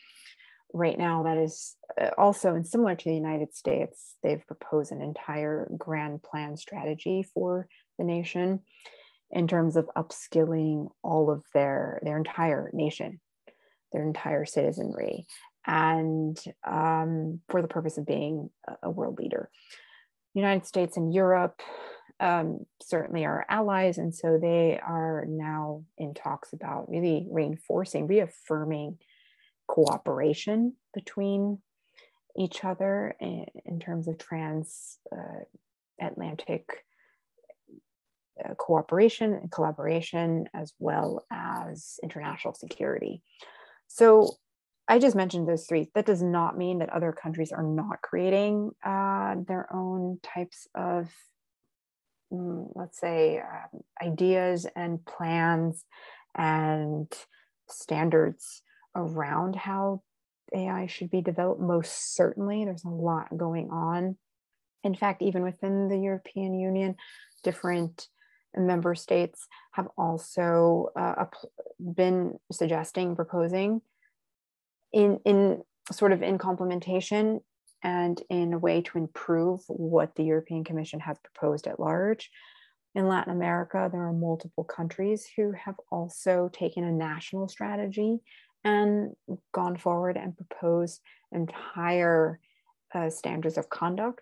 right 0.73 0.97
now, 0.97 1.23
that 1.23 1.37
is 1.37 1.75
uh, 1.99 2.09
also, 2.17 2.55
and 2.55 2.67
similar 2.67 2.95
to 2.95 3.05
the 3.05 3.15
United 3.15 3.55
States, 3.55 4.15
they've 4.23 4.45
proposed 4.45 4.91
an 4.91 5.01
entire 5.01 5.69
grand 5.77 6.21
plan 6.23 6.57
strategy 6.57 7.23
for 7.33 7.67
the 7.97 8.03
nation 8.05 8.61
in 9.31 9.47
terms 9.47 9.75
of 9.75 9.89
upskilling 9.95 10.89
all 11.03 11.29
of 11.29 11.43
their 11.53 11.99
their 12.03 12.17
entire 12.17 12.69
nation 12.73 13.19
their 13.91 14.03
entire 14.03 14.45
citizenry 14.45 15.25
and 15.65 16.39
um, 16.65 17.41
for 17.49 17.61
the 17.61 17.67
purpose 17.67 17.97
of 17.97 18.05
being 18.05 18.49
a 18.83 18.89
world 18.89 19.19
leader. 19.19 19.49
United 20.33 20.65
states 20.65 20.95
and 20.95 21.13
europe 21.13 21.61
um, 22.19 22.65
certainly 22.81 23.25
are 23.25 23.45
allies 23.49 23.97
and 23.97 24.13
so 24.13 24.37
they 24.37 24.79
are 24.79 25.25
now 25.27 25.83
in 25.97 26.13
talks 26.13 26.53
about 26.53 26.89
really 26.89 27.27
reinforcing 27.29 28.07
reaffirming 28.07 28.97
cooperation 29.69 30.73
between 30.93 31.59
each 32.35 32.65
other 32.65 33.15
in, 33.19 33.45
in 33.65 33.79
terms 33.79 34.07
of 34.07 34.17
trans 34.17 34.97
uh, 35.11 35.43
uh, 38.43 38.53
cooperation 38.55 39.33
and 39.33 39.51
collaboration, 39.51 40.45
as 40.53 40.73
well 40.79 41.23
as 41.31 41.99
international 42.01 42.53
security. 42.53 43.21
So 43.87 44.31
I 44.87 44.97
just 44.97 45.15
mentioned 45.15 45.47
those 45.47 45.67
three. 45.67 45.91
That 45.93 46.07
does 46.07 46.23
not 46.23 46.57
mean 46.57 46.79
that 46.79 46.89
other 46.89 47.11
countries 47.11 47.51
are 47.51 47.63
not 47.63 48.01
creating 48.01 48.71
uh, 48.83 49.35
their 49.47 49.67
own 49.71 50.19
types 50.23 50.67
of, 50.73 51.09
mm, 52.33 52.71
let's 52.73 52.99
say, 52.99 53.39
uh, 53.39 53.77
ideas 54.03 54.65
and 54.75 55.05
plans 55.05 55.85
and 56.35 57.11
standards 57.69 58.63
around 58.99 59.55
how 59.55 60.01
AI 60.53 60.87
should 60.87 61.09
be 61.09 61.21
developed. 61.21 61.61
Most 61.61 62.15
certainly, 62.15 62.65
there's 62.65 62.85
a 62.85 62.89
lot 62.89 63.35
going 63.35 63.69
on. 63.69 64.17
In 64.83 64.95
fact, 64.95 65.21
even 65.21 65.43
within 65.43 65.87
the 65.87 65.97
European 65.97 66.53
Union, 66.53 66.95
different 67.43 68.07
member 68.55 68.95
states 68.95 69.47
have 69.73 69.87
also 69.97 70.89
uh, 70.95 71.25
been 71.79 72.39
suggesting, 72.51 73.15
proposing 73.15 73.81
in, 74.91 75.19
in 75.25 75.61
sort 75.91 76.11
of 76.11 76.21
in 76.21 76.37
complementation 76.37 77.39
and 77.83 78.21
in 78.29 78.53
a 78.53 78.57
way 78.59 78.81
to 78.81 78.97
improve 78.97 79.61
what 79.67 80.15
the 80.15 80.23
European 80.23 80.63
Commission 80.63 80.99
has 80.99 81.17
proposed 81.19 81.67
at 81.67 81.79
large, 81.79 82.29
In 82.95 83.07
Latin 83.07 83.31
America, 83.31 83.87
there 83.91 84.05
are 84.07 84.13
multiple 84.13 84.63
countries 84.63 85.27
who 85.35 85.53
have 85.53 85.75
also 85.91 86.49
taken 86.51 86.83
a 86.83 86.91
national 86.91 87.47
strategy 87.47 88.17
and 88.63 89.15
gone 89.53 89.77
forward 89.77 90.17
and 90.17 90.35
proposed 90.35 91.01
entire 91.31 92.39
uh, 92.93 93.09
standards 93.09 93.57
of 93.57 93.69
conduct. 93.69 94.21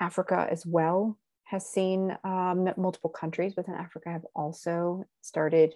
Africa 0.00 0.46
as 0.50 0.64
well 0.66 1.18
has 1.44 1.66
seen 1.68 2.16
um, 2.24 2.68
multiple 2.76 3.10
countries 3.10 3.54
within 3.56 3.74
Africa 3.74 4.10
have 4.10 4.26
also 4.34 5.04
started 5.22 5.74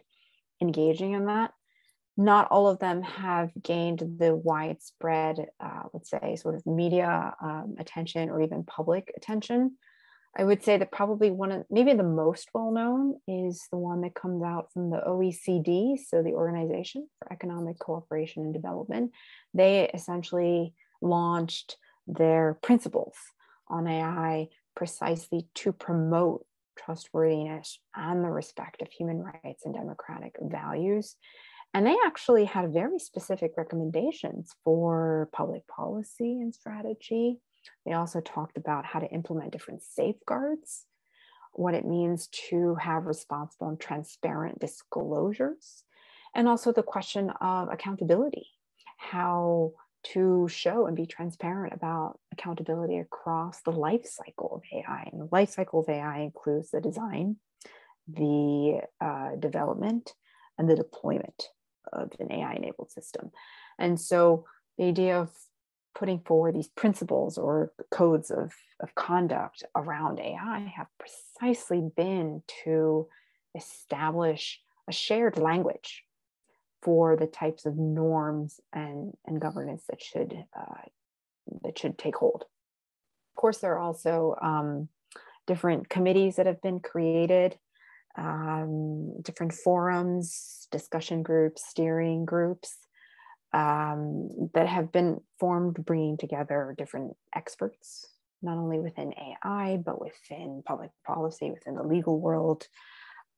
engaging 0.61 1.13
in 1.15 1.27
that. 1.27 1.53
Not 2.17 2.51
all 2.51 2.69
of 2.69 2.81
them 2.81 3.03
have 3.03 3.51
gained 3.63 4.03
the 4.19 4.35
widespread, 4.37 5.47
uh, 5.59 5.85
let's 5.95 6.11
say, 6.11 6.37
sort 6.37 6.55
of 6.55 6.67
media 6.67 7.35
um, 7.41 7.77
attention 7.79 8.29
or 8.29 8.43
even 8.43 8.65
public 8.65 9.13
attention. 9.17 9.77
I 10.37 10.45
would 10.45 10.63
say 10.63 10.77
that 10.77 10.93
probably 10.93 11.31
one 11.31 11.51
of 11.51 11.65
maybe 11.71 11.93
the 11.93 12.05
most 12.05 12.49
well 12.55 12.71
known 12.71 13.17
is 13.27 13.67
the 13.73 13.79
one 13.79 14.03
that 14.03 14.15
comes 14.15 14.43
out 14.45 14.73
from 14.73 14.91
the 14.91 15.03
OECD, 15.07 15.99
so 15.99 16.23
the 16.23 16.33
Organization 16.33 17.09
for 17.19 17.33
Economic 17.33 17.79
Cooperation 17.81 18.45
and 18.45 18.55
Development. 18.55 19.11
They 19.55 19.91
essentially 19.93 20.75
launched 21.03 21.77
their 22.07 22.59
principles 22.63 23.17
on 23.69 23.89
AI 23.89 24.49
precisely 24.77 25.49
to 25.57 25.73
promote 25.73 26.45
trustworthiness 26.79 27.79
and 27.95 28.25
the 28.25 28.31
respect 28.31 28.83
of 28.83 28.89
human 28.91 29.19
rights 29.19 29.65
and 29.65 29.75
democratic 29.75 30.37
values. 30.41 31.17
And 31.75 31.87
they 31.87 31.97
actually 32.05 32.47
had 32.47 32.73
very 32.73 32.99
specific 32.99 33.53
recommendations 33.57 34.51
for 34.65 35.29
public 35.33 35.67
policy 35.69 36.41
and 36.41 36.55
strategy. 36.55 37.39
They 37.85 37.93
also 37.93 38.21
talked 38.21 38.57
about 38.57 38.85
how 38.85 39.01
to 39.01 39.11
implement 39.11 39.53
different 39.53 39.83
safeguards, 39.83 40.87
what 41.53 41.75
it 41.75 41.85
means 41.85 42.29
to 42.51 42.77
have 42.77 43.07
responsible 43.07 43.69
and 43.69 43.81
transparent 43.81 44.59
disclosures, 44.59 45.85
and 46.35 46.49
also 46.49 46.73
the 46.73 46.83
question 46.83 47.31
of 47.41 47.69
accountability, 47.71 48.47
how 48.97 49.73
to 50.03 50.49
show 50.49 50.87
and 50.87 50.97
be 50.97 51.07
transparent 51.07 51.75
about 51.75 52.19
accountability 52.33 52.99
across 52.99 53.61
the 53.63 53.73
life 53.73 54.07
cycle 54.07 54.55
of 54.55 54.63
AI. 54.73 55.09
And 55.13 55.21
the 55.21 55.29
life 55.31 55.51
cycle 55.51 55.81
of 55.81 55.89
AI 55.89 56.21
includes 56.21 56.71
the 56.71 56.81
design, 56.81 57.37
the 58.09 58.81
uh, 59.01 59.37
development, 59.37 60.15
and 60.59 60.69
the 60.69 60.77
deployment 60.77 61.49
of 61.93 62.13
an 62.19 62.33
AI 62.33 62.55
enabled 62.55 62.91
system. 62.91 63.31
And 63.79 64.01
so 64.01 64.45
the 64.79 64.85
idea 64.85 65.21
of 65.21 65.31
putting 65.95 66.21
forward 66.21 66.55
these 66.55 66.69
principles 66.69 67.37
or 67.37 67.73
codes 67.91 68.31
of, 68.31 68.53
of 68.81 68.95
conduct 68.95 69.65
around 69.75 70.21
AI 70.21 70.73
have 70.77 70.87
precisely 70.99 71.91
been 71.97 72.43
to 72.65 73.07
establish 73.55 74.61
a 74.89 74.93
shared 74.93 75.39
language 75.39 76.05
for 76.83 77.17
the 77.17 77.27
types 77.27 77.67
of 77.67 77.77
norms 77.77 78.61
and, 78.73 79.13
and 79.27 79.41
governance 79.41 79.83
that 79.89 80.03
should 80.03 80.45
uh, 80.59 80.83
that 81.63 81.79
should 81.79 81.99
take 81.99 82.17
hold. 82.17 82.43
Of 82.43 83.41
course, 83.41 83.59
there 83.59 83.73
are 83.73 83.79
also 83.79 84.37
um, 84.41 84.89
different 85.47 85.89
committees 85.89 86.37
that 86.37 86.47
have 86.47 86.63
been 86.63 86.81
created, 86.81 87.59
um, 88.17 89.21
different 89.23 89.53
forums, 89.53 90.69
discussion 90.71 91.23
groups, 91.23 91.67
steering 91.67 92.25
groups 92.25 92.77
um, 93.53 94.51
that 94.55 94.67
have 94.67 94.93
been 94.93 95.21
formed, 95.39 95.85
bringing 95.85 96.17
together 96.17 96.75
different 96.79 97.17
experts, 97.35 98.07
not 98.43 98.57
only 98.57 98.79
within 98.79 99.13
AI, 99.15 99.79
but 99.85 100.01
within 100.01 100.63
public 100.65 100.91
policy, 101.07 101.51
within 101.51 101.75
the 101.75 101.83
legal 101.83 102.21
world, 102.21 102.67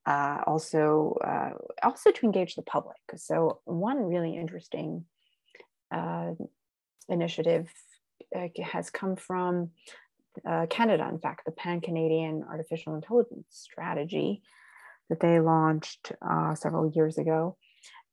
uh, 0.06 0.38
also 0.46 1.16
uh, 1.24 1.50
also 1.82 2.10
to 2.10 2.26
engage 2.26 2.54
the 2.54 2.62
public. 2.62 2.96
So 3.16 3.60
one 3.64 3.98
really 4.04 4.36
interesting 4.36 5.04
uh, 5.90 6.32
initiative 7.08 7.68
has 8.64 8.90
come 8.90 9.16
from 9.16 9.70
uh, 10.46 10.66
Canada. 10.68 11.08
In 11.10 11.18
fact, 11.18 11.44
the 11.44 11.52
Pan 11.52 11.80
Canadian 11.80 12.44
Artificial 12.48 12.94
Intelligence 12.94 13.46
Strategy 13.50 14.42
that 15.08 15.20
they 15.20 15.40
launched 15.40 16.12
uh, 16.22 16.54
several 16.54 16.90
years 16.90 17.18
ago, 17.18 17.56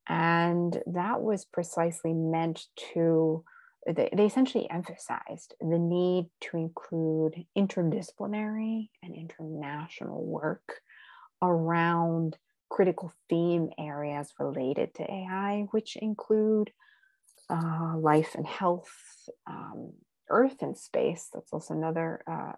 and 0.09 0.81
that 0.87 1.21
was 1.21 1.45
precisely 1.45 2.13
meant 2.13 2.65
to. 2.93 3.43
They, 3.87 4.09
they 4.11 4.25
essentially 4.25 4.69
emphasized 4.69 5.55
the 5.61 5.79
need 5.79 6.29
to 6.41 6.57
include 6.57 7.45
interdisciplinary 7.57 8.89
and 9.01 9.15
international 9.15 10.25
work 10.25 10.81
around 11.41 12.37
critical 12.69 13.13
theme 13.29 13.69
areas 13.79 14.33
related 14.37 14.93
to 14.95 15.03
AI, 15.03 15.67
which 15.71 15.95
include 15.95 16.71
uh, 17.49 17.97
life 17.97 18.35
and 18.35 18.45
health, 18.45 18.91
um, 19.47 19.93
earth 20.29 20.61
and 20.61 20.77
space. 20.77 21.29
That's 21.33 21.53
also 21.53 21.73
another 21.73 22.21
uh, 22.27 22.51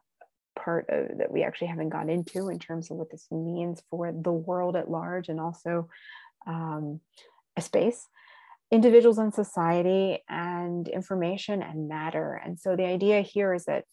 part 0.58 0.88
of, 0.90 1.20
that 1.20 1.32
we 1.32 1.44
actually 1.44 1.68
haven't 1.68 1.90
got 1.90 2.10
into 2.10 2.50
in 2.50 2.60
terms 2.60 2.92
of 2.92 2.98
what 2.98 3.12
this 3.12 3.28
means 3.32 3.82
for 3.90 4.12
the 4.12 4.34
world 4.34 4.76
at 4.76 4.90
large 4.90 5.30
and 5.30 5.40
also 5.40 5.88
um, 6.48 7.00
a 7.58 7.62
space 7.62 8.08
individuals 8.72 9.20
in 9.20 9.32
society 9.34 10.24
and 10.30 10.88
information 10.88 11.62
and 11.62 11.90
matter. 11.90 12.42
And 12.44 12.58
so 12.58 12.76
the 12.76 12.86
idea 12.86 13.22
here 13.22 13.54
is 13.54 13.66
that 13.66 13.84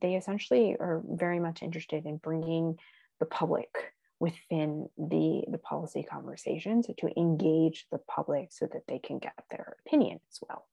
they 0.00 0.14
essentially 0.14 0.76
are 0.78 1.02
very 1.04 1.40
much 1.40 1.62
interested 1.62 2.06
in 2.06 2.18
bringing 2.18 2.78
the 3.18 3.26
public 3.26 3.92
within 4.20 4.88
the, 4.96 5.42
the 5.50 5.58
policy 5.58 6.04
conversations 6.04 6.86
to 6.86 7.18
engage 7.18 7.86
the 7.90 7.98
public 7.98 8.52
so 8.52 8.68
that 8.72 8.82
they 8.86 9.00
can 9.00 9.18
get 9.18 9.32
their 9.50 9.76
opinion 9.84 10.20
as 10.30 10.38
well. 10.48 10.66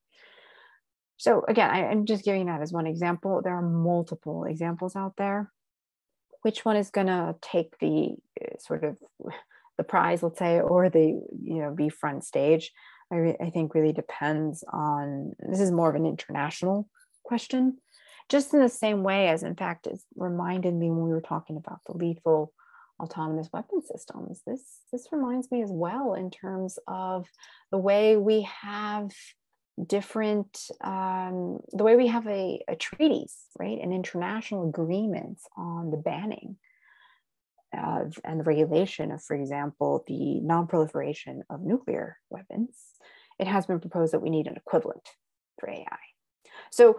So 1.17 1.43
again, 1.47 1.71
I, 1.71 1.91
am 1.91 2.05
just 2.05 2.23
giving 2.23 2.45
that 2.45 2.61
as 2.61 2.71
one 2.71 2.85
example. 2.85 3.41
There 3.41 3.55
are 3.55 3.67
multiple 3.67 4.43
examples 4.43 4.95
out 4.95 5.15
there. 5.17 5.51
Which 6.43 6.63
one 6.63 6.75
is 6.75 6.91
going 6.91 7.07
to 7.07 7.35
take 7.41 7.79
the 7.79 8.15
uh, 8.39 8.59
sort 8.59 8.83
of 8.83 8.99
the 9.77 9.83
prize, 9.83 10.23
let's 10.23 10.39
say, 10.39 10.59
or 10.59 10.89
the 10.89 11.21
you 11.43 11.61
know 11.61 11.73
be 11.73 11.89
front 11.89 12.23
stage? 12.23 12.71
I, 13.11 13.15
re- 13.15 13.37
I 13.41 13.49
think 13.49 13.73
really 13.73 13.93
depends 13.93 14.63
on. 14.71 15.33
This 15.39 15.59
is 15.59 15.71
more 15.71 15.89
of 15.89 15.95
an 15.95 16.05
international 16.05 16.89
question, 17.23 17.77
just 18.29 18.53
in 18.53 18.59
the 18.61 18.69
same 18.69 19.03
way 19.03 19.29
as, 19.29 19.43
in 19.43 19.55
fact, 19.55 19.87
it 19.87 19.99
reminded 20.15 20.73
me 20.73 20.89
when 20.89 21.03
we 21.03 21.11
were 21.11 21.21
talking 21.21 21.57
about 21.57 21.79
the 21.85 21.97
lethal 21.97 22.51
autonomous 22.99 23.49
weapon 23.53 23.81
systems. 23.81 24.41
This 24.45 24.61
this 24.91 25.07
reminds 25.11 25.51
me 25.51 25.61
as 25.61 25.71
well 25.71 26.13
in 26.13 26.31
terms 26.31 26.79
of 26.87 27.27
the 27.71 27.77
way 27.77 28.17
we 28.17 28.47
have 28.61 29.11
different 29.85 30.69
um, 30.81 31.59
the 31.71 31.83
way 31.83 31.95
we 31.95 32.07
have 32.07 32.27
a, 32.27 32.63
a 32.67 32.75
treaties 32.75 33.35
right 33.59 33.77
and 33.81 33.93
international 33.93 34.67
agreements 34.67 35.47
on 35.55 35.91
the 35.91 35.97
banning 35.97 36.57
and 37.73 38.39
the 38.39 38.43
regulation 38.43 39.11
of 39.11 39.23
for 39.23 39.35
example 39.35 40.03
the 40.07 40.39
non-proliferation 40.41 41.43
of 41.49 41.61
nuclear 41.61 42.17
weapons 42.29 42.75
it 43.39 43.47
has 43.47 43.65
been 43.65 43.79
proposed 43.79 44.13
that 44.13 44.21
we 44.21 44.29
need 44.29 44.47
an 44.47 44.55
equivalent 44.55 45.07
for 45.59 45.69
ai 45.69 45.97
so 46.71 46.97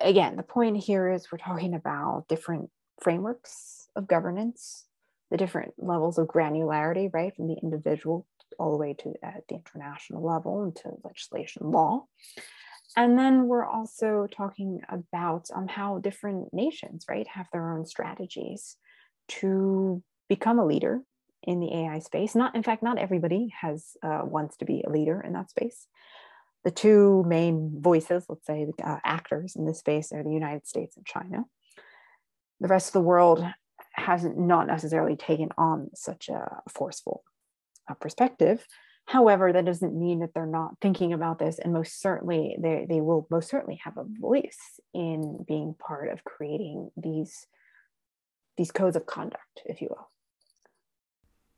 again 0.00 0.36
the 0.36 0.42
point 0.42 0.76
here 0.76 1.10
is 1.10 1.30
we're 1.32 1.38
talking 1.38 1.74
about 1.74 2.24
different 2.28 2.68
frameworks 3.00 3.88
of 3.96 4.06
governance 4.06 4.86
the 5.32 5.38
different 5.38 5.72
levels 5.78 6.18
of 6.18 6.28
granularity, 6.28 7.08
right, 7.12 7.34
from 7.34 7.48
the 7.48 7.56
individual 7.62 8.26
all 8.58 8.70
the 8.70 8.76
way 8.76 8.92
to 8.92 9.14
at 9.22 9.42
the 9.48 9.54
international 9.54 10.22
level 10.22 10.62
and 10.62 10.76
to 10.76 10.90
legislation 11.02 11.70
law. 11.70 12.04
And 12.98 13.18
then 13.18 13.48
we're 13.48 13.64
also 13.64 14.28
talking 14.30 14.82
about 14.90 15.48
um, 15.54 15.66
how 15.66 15.98
different 15.98 16.52
nations, 16.52 17.06
right, 17.08 17.26
have 17.28 17.46
their 17.50 17.72
own 17.72 17.86
strategies 17.86 18.76
to 19.40 20.02
become 20.28 20.58
a 20.58 20.66
leader 20.66 21.00
in 21.42 21.60
the 21.60 21.74
AI 21.74 21.98
space. 21.98 22.34
Not, 22.34 22.54
in 22.54 22.62
fact, 22.62 22.82
not 22.82 22.98
everybody 22.98 23.52
has 23.60 23.96
uh, 24.02 24.20
wants 24.24 24.56
to 24.58 24.64
be 24.64 24.82
a 24.86 24.90
leader 24.90 25.20
in 25.20 25.32
that 25.32 25.50
space. 25.50 25.86
The 26.64 26.70
two 26.70 27.24
main 27.26 27.80
voices, 27.80 28.24
let's 28.28 28.46
say, 28.46 28.66
uh, 28.82 28.98
actors 29.04 29.56
in 29.56 29.66
this 29.66 29.80
space 29.80 30.12
are 30.12 30.22
the 30.22 30.30
United 30.30 30.66
States 30.66 30.96
and 30.96 31.04
China. 31.04 31.44
The 32.60 32.68
rest 32.68 32.88
of 32.88 32.92
the 32.92 33.00
world 33.00 33.44
hasn't 33.94 34.38
not 34.38 34.68
necessarily 34.68 35.16
taken 35.16 35.48
on 35.58 35.90
such 35.94 36.28
a 36.28 36.60
forceful 36.68 37.24
uh, 37.90 37.94
perspective. 37.94 38.64
However, 39.06 39.52
that 39.52 39.64
doesn't 39.64 39.98
mean 39.98 40.20
that 40.20 40.32
they're 40.32 40.46
not 40.46 40.76
thinking 40.80 41.12
about 41.12 41.40
this, 41.40 41.58
and 41.58 41.72
most 41.72 42.00
certainly 42.00 42.56
they, 42.60 42.86
they 42.88 43.00
will 43.00 43.26
most 43.30 43.50
certainly 43.50 43.80
have 43.82 43.96
a 43.96 44.06
voice 44.20 44.80
in 44.94 45.44
being 45.46 45.74
part 45.74 46.08
of 46.10 46.22
creating 46.22 46.90
these 46.96 47.46
these 48.56 48.70
codes 48.70 48.96
of 48.96 49.06
conduct, 49.06 49.62
if 49.66 49.80
you 49.80 49.88
will. 49.90 50.10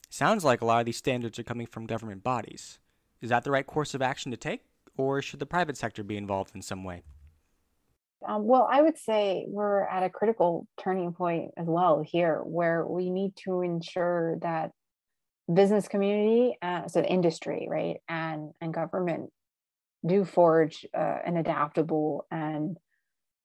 Sounds 0.09 0.45
like 0.45 0.61
a 0.61 0.65
lot 0.65 0.79
of 0.79 0.85
these 0.85 0.97
standards 0.97 1.37
are 1.39 1.43
coming 1.43 1.67
from 1.67 1.85
government 1.85 2.23
bodies. 2.23 2.79
Is 3.21 3.29
that 3.29 3.43
the 3.43 3.51
right 3.51 3.65
course 3.65 3.93
of 3.93 4.01
action 4.01 4.31
to 4.31 4.37
take, 4.37 4.61
or 4.97 5.21
should 5.21 5.39
the 5.39 5.45
private 5.45 5.77
sector 5.77 6.03
be 6.03 6.17
involved 6.17 6.55
in 6.55 6.61
some 6.61 6.83
way? 6.83 7.03
Um, 8.27 8.45
well, 8.45 8.67
I 8.71 8.81
would 8.81 8.97
say 8.97 9.45
we're 9.47 9.83
at 9.83 10.03
a 10.03 10.09
critical 10.09 10.67
turning 10.81 11.13
point 11.13 11.51
as 11.57 11.67
well 11.67 12.01
here, 12.01 12.41
where 12.43 12.85
we 12.85 13.09
need 13.09 13.35
to 13.43 13.61
ensure 13.61 14.37
that 14.41 14.71
business 15.53 15.87
community, 15.87 16.57
uh, 16.61 16.87
so 16.87 17.01
the 17.01 17.11
industry, 17.11 17.67
right, 17.69 17.97
and 18.09 18.51
and 18.61 18.73
government 18.73 19.31
do 20.05 20.23
forge 20.23 20.85
uh, 20.97 21.17
an 21.25 21.37
adaptable 21.37 22.25
and 22.31 22.77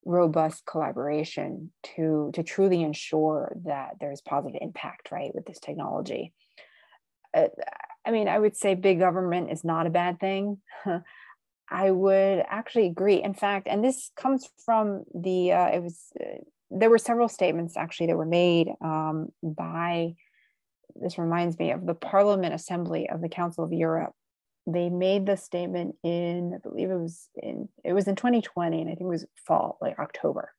robust 0.05 0.65
collaboration 0.67 1.71
to 1.95 2.31
to 2.35 2.43
truly 2.43 2.83
ensure 2.83 3.57
that 3.65 3.97
there's 4.01 4.21
positive 4.21 4.59
impact, 4.61 5.11
right, 5.11 5.35
with 5.35 5.47
this 5.47 5.61
technology. 5.61 6.33
Uh, 7.35 7.49
I 8.05 8.11
mean, 8.11 8.29
I 8.29 8.39
would 8.39 8.57
say 8.57 8.75
big 8.75 8.99
government 8.99 9.51
is 9.51 9.65
not 9.65 9.87
a 9.87 9.91
bad 9.91 10.19
thing. 10.19 10.59
I 11.71 11.91
would 11.91 12.45
actually 12.49 12.87
agree. 12.87 13.23
In 13.23 13.35
fact, 13.35 13.69
and 13.69 13.85
this 13.85 14.11
comes 14.17 14.49
from 14.65 15.05
the, 15.15 15.53
uh, 15.53 15.69
it 15.69 15.83
was, 15.83 16.09
uh, 16.21 16.43
there 16.71 16.91
were 16.91 16.99
several 16.99 17.29
statements 17.29 17.77
actually 17.77 18.09
that 18.09 18.17
were 18.17 18.27
made 18.27 18.69
um, 18.81 19.29
by, 19.43 20.15
this 20.97 21.19
reminds 21.19 21.59
me 21.59 21.71
of 21.71 21.87
the 21.87 21.95
Parliament 21.95 22.55
Assembly 22.55 23.09
of 23.09 23.21
the 23.21 23.29
Council 23.29 23.63
of 23.63 23.73
Europe. 23.73 24.13
They 24.67 24.91
made 24.91 25.27
the 25.27 25.37
statement 25.37 25.97
in, 26.03 26.53
I 26.55 26.59
believe 26.59 26.91
it 26.91 26.99
was 26.99 27.29
in, 27.37 27.69
it 27.85 27.93
was 27.93 28.07
in 28.07 28.17
2020, 28.17 28.81
and 28.81 28.91
I 28.91 28.95
think 28.95 29.03
it 29.03 29.07
was 29.07 29.27
fall, 29.47 29.79
like 29.81 29.99
October. 29.99 30.53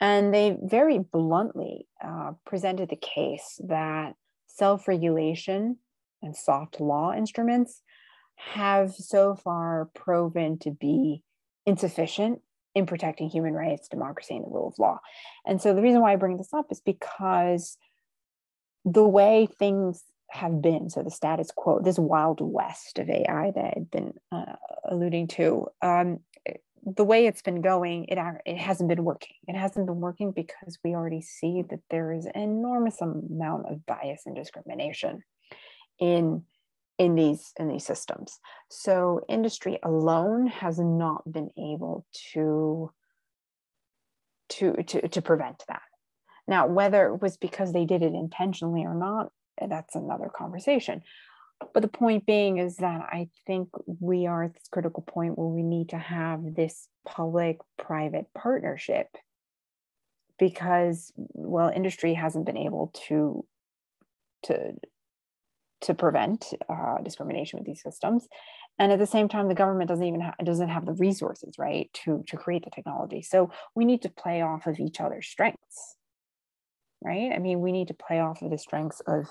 And 0.00 0.32
they 0.32 0.56
very 0.62 0.98
bluntly 0.98 1.88
uh, 2.02 2.32
presented 2.46 2.88
the 2.88 2.96
case 2.96 3.60
that 3.66 4.14
self 4.46 4.86
regulation 4.86 5.78
and 6.22 6.36
soft 6.36 6.80
law 6.80 7.12
instruments 7.12 7.82
have 8.36 8.94
so 8.94 9.34
far 9.34 9.90
proven 9.94 10.58
to 10.60 10.70
be 10.70 11.22
insufficient 11.66 12.40
in 12.74 12.86
protecting 12.86 13.28
human 13.28 13.54
rights, 13.54 13.88
democracy, 13.88 14.36
and 14.36 14.44
the 14.44 14.50
rule 14.50 14.68
of 14.68 14.78
law. 14.78 15.00
And 15.44 15.60
so 15.60 15.74
the 15.74 15.82
reason 15.82 16.00
why 16.00 16.12
I 16.12 16.16
bring 16.16 16.36
this 16.36 16.54
up 16.54 16.66
is 16.70 16.80
because 16.80 17.76
the 18.84 19.06
way 19.06 19.48
things 19.58 20.04
have 20.30 20.60
been, 20.60 20.90
so 20.90 21.02
the 21.02 21.10
status 21.10 21.50
quo, 21.54 21.80
this 21.80 21.98
wild 21.98 22.40
west 22.40 22.98
of 22.98 23.08
AI 23.08 23.52
that 23.54 23.74
I've 23.76 23.90
been 23.90 24.12
uh, 24.30 24.56
alluding 24.84 25.28
to, 25.28 25.68
um, 25.82 26.20
the 26.84 27.04
way 27.04 27.26
it's 27.26 27.42
been 27.42 27.60
going, 27.60 28.04
it, 28.04 28.18
it 28.46 28.56
hasn't 28.56 28.88
been 28.88 29.04
working. 29.04 29.34
It 29.46 29.56
hasn't 29.56 29.86
been 29.86 30.00
working 30.00 30.32
because 30.32 30.78
we 30.84 30.94
already 30.94 31.22
see 31.22 31.62
that 31.70 31.80
there 31.90 32.12
is 32.12 32.26
an 32.26 32.40
enormous 32.40 33.00
amount 33.00 33.66
of 33.70 33.84
bias 33.86 34.22
and 34.26 34.36
discrimination 34.36 35.22
in 35.98 36.44
in 36.98 37.14
these 37.14 37.52
in 37.58 37.68
these 37.68 37.86
systems. 37.86 38.38
So 38.70 39.20
industry 39.28 39.78
alone 39.82 40.48
has 40.48 40.78
not 40.78 41.30
been 41.30 41.50
able 41.56 42.06
to 42.32 42.90
to 44.50 44.72
to, 44.82 45.08
to 45.08 45.22
prevent 45.22 45.62
that. 45.68 45.82
Now 46.46 46.66
whether 46.66 47.06
it 47.06 47.22
was 47.22 47.36
because 47.36 47.72
they 47.72 47.84
did 47.84 48.02
it 48.02 48.14
intentionally 48.14 48.84
or 48.84 48.94
not 48.94 49.30
that's 49.68 49.94
another 49.94 50.30
conversation. 50.34 51.02
But 51.74 51.82
the 51.82 51.88
point 51.88 52.24
being 52.24 52.58
is 52.58 52.76
that 52.76 53.00
i 53.10 53.28
think 53.46 53.68
we 53.98 54.26
are 54.26 54.44
at 54.44 54.54
this 54.54 54.68
critical 54.70 55.02
point 55.02 55.36
where 55.36 55.48
we 55.48 55.64
need 55.64 55.88
to 55.88 55.98
have 55.98 56.54
this 56.54 56.86
public 57.04 57.58
private 57.76 58.26
partnership 58.32 59.08
because 60.38 61.12
well 61.16 61.68
industry 61.68 62.14
hasn't 62.14 62.46
been 62.46 62.56
able 62.56 62.92
to 63.08 63.44
to 64.44 64.74
to 65.80 65.94
prevent 65.94 66.46
uh, 66.68 66.98
discrimination 67.02 67.58
with 67.58 67.66
these 67.66 67.82
systems. 67.82 68.26
And 68.80 68.90
at 68.90 68.98
the 68.98 69.06
same 69.06 69.28
time 69.28 69.48
the 69.48 69.54
government 69.54 69.88
doesn't 69.88 70.04
even 70.04 70.20
have 70.20 70.34
doesn't 70.44 70.68
have 70.68 70.86
the 70.86 70.92
resources 70.92 71.54
right 71.58 71.90
to 72.04 72.24
to 72.28 72.36
create 72.36 72.64
the 72.64 72.70
technology. 72.70 73.22
So 73.22 73.50
we 73.74 73.84
need 73.84 74.02
to 74.02 74.08
play 74.10 74.42
off 74.42 74.66
of 74.66 74.78
each 74.78 75.00
other's 75.00 75.26
strengths 75.26 75.96
right? 77.02 77.32
I 77.34 77.38
mean 77.38 77.60
we 77.60 77.72
need 77.72 77.88
to 77.88 77.94
play 77.94 78.20
off 78.20 78.42
of 78.42 78.50
the 78.50 78.58
strengths 78.58 79.00
of 79.06 79.26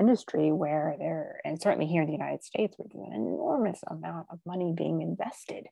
industry 0.00 0.50
where 0.50 0.96
there 0.98 1.40
and 1.44 1.60
certainly 1.60 1.86
here 1.86 2.02
in 2.02 2.06
the 2.06 2.12
united 2.12 2.42
states 2.42 2.74
where 2.76 2.88
there's 2.92 3.06
an 3.06 3.14
enormous 3.14 3.80
amount 3.88 4.26
of 4.30 4.38
money 4.46 4.72
being 4.76 5.02
invested 5.02 5.66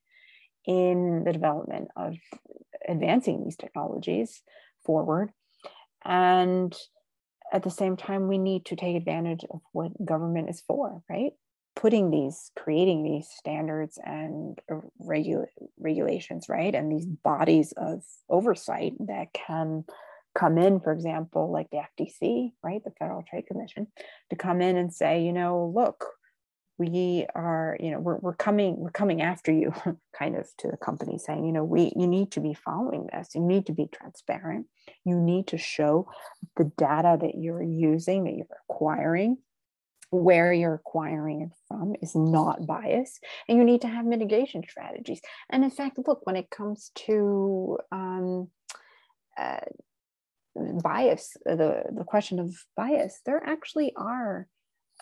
in 0.67 1.25
the 1.25 1.33
development 1.33 1.89
of 1.97 2.15
advancing 2.87 3.43
these 3.43 3.57
technologies 3.57 4.43
forward 4.85 5.33
and 6.05 6.77
at 7.53 7.63
the 7.63 7.71
same 7.71 7.97
time, 7.97 8.29
we 8.29 8.39
need 8.39 8.67
to 8.67 8.77
take 8.77 8.97
advantage 8.97 9.45
of 9.51 9.61
what 9.73 9.93
government 10.05 10.51
is 10.51 10.63
for, 10.67 11.03
right? 11.09 11.33
Putting 11.77 12.11
these, 12.11 12.51
creating 12.57 13.05
these 13.05 13.29
standards 13.29 13.99
and 14.05 14.59
regula- 14.99 15.47
regulations, 15.79 16.49
right? 16.49 16.75
And 16.75 16.91
these 16.91 17.07
bodies 17.07 17.73
of 17.77 18.03
oversight 18.29 18.95
that 19.07 19.33
can 19.33 19.85
come 20.35 20.59
in, 20.59 20.81
for 20.81 20.93
example, 20.93 21.51
like 21.51 21.69
the 21.71 21.83
FTC, 21.99 22.53
right? 22.63 22.83
The 22.85 22.93
Federal 22.99 23.23
Trade 23.23 23.47
Commission, 23.47 23.89
to 24.31 24.37
come 24.37 24.61
in 24.61 24.77
and 24.77 24.93
say, 24.93 25.23
you 25.23 25.33
know, 25.33 25.73
look, 25.75 26.05
we 26.79 27.27
are 27.35 27.77
you 27.81 27.91
know 27.91 27.99
we're, 27.99 28.19
we're 28.19 28.35
coming 28.35 28.77
we're 28.79 28.91
coming 28.91 29.21
after 29.21 29.53
you 29.53 29.75
kind 30.19 30.37
of 30.37 30.49
to 30.59 30.69
the 30.69 30.77
company 30.77 31.19
saying 31.19 31.45
you 31.45 31.53
know 31.53 31.65
we 31.65 31.93
you 31.97 32.07
need 32.07 32.31
to 32.33 32.41
be 32.41 32.55
following 32.55 33.09
this. 33.13 33.35
You 33.35 33.43
need 33.43 33.67
to 33.67 33.73
be 33.73 33.89
transparent. 33.93 34.67
You 35.05 35.17
need 35.17 35.49
to 35.49 35.59
show 35.59 36.09
the 36.57 36.71
data 36.79 37.19
that 37.21 37.35
you're 37.37 37.63
using 37.63 38.25
that 38.25 38.35
you're 38.35 38.47
acquiring. 38.71 39.39
Where 40.11 40.55
you're 40.55 40.75
acquiring 40.75 41.43
it 41.43 41.51
from 41.69 41.95
is 42.01 42.15
not 42.15 42.67
biased 42.67 43.23
and 43.47 43.59
you 43.59 43.65
need 43.65 43.83
to 43.83 43.89
have 43.89 44.07
mitigation 44.07 44.63
strategies. 44.67 45.21
And 45.51 45.63
in 45.63 45.71
fact 45.71 45.99
look 46.07 46.25
when 46.25 46.37
it 46.37 46.49
comes 46.49 46.91
to 47.07 47.77
um, 47.93 48.49
uh, 49.37 49.59
bias 50.83 51.37
the 51.45 51.83
the 51.95 52.05
question 52.05 52.39
of 52.39 52.55
bias 52.77 53.21
there 53.25 53.43
actually 53.45 53.93
are 53.97 54.49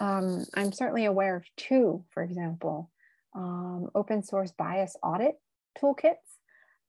um, 0.01 0.45
I'm 0.55 0.73
certainly 0.73 1.07
aware 1.07 1.37
of 1.37 1.45
two, 1.57 2.05
for 2.13 2.23
example, 2.23 2.91
um, 3.35 3.89
open 3.95 4.23
source 4.23 4.53
bias 4.53 4.97
audit 5.03 5.35
toolkits 5.81 6.15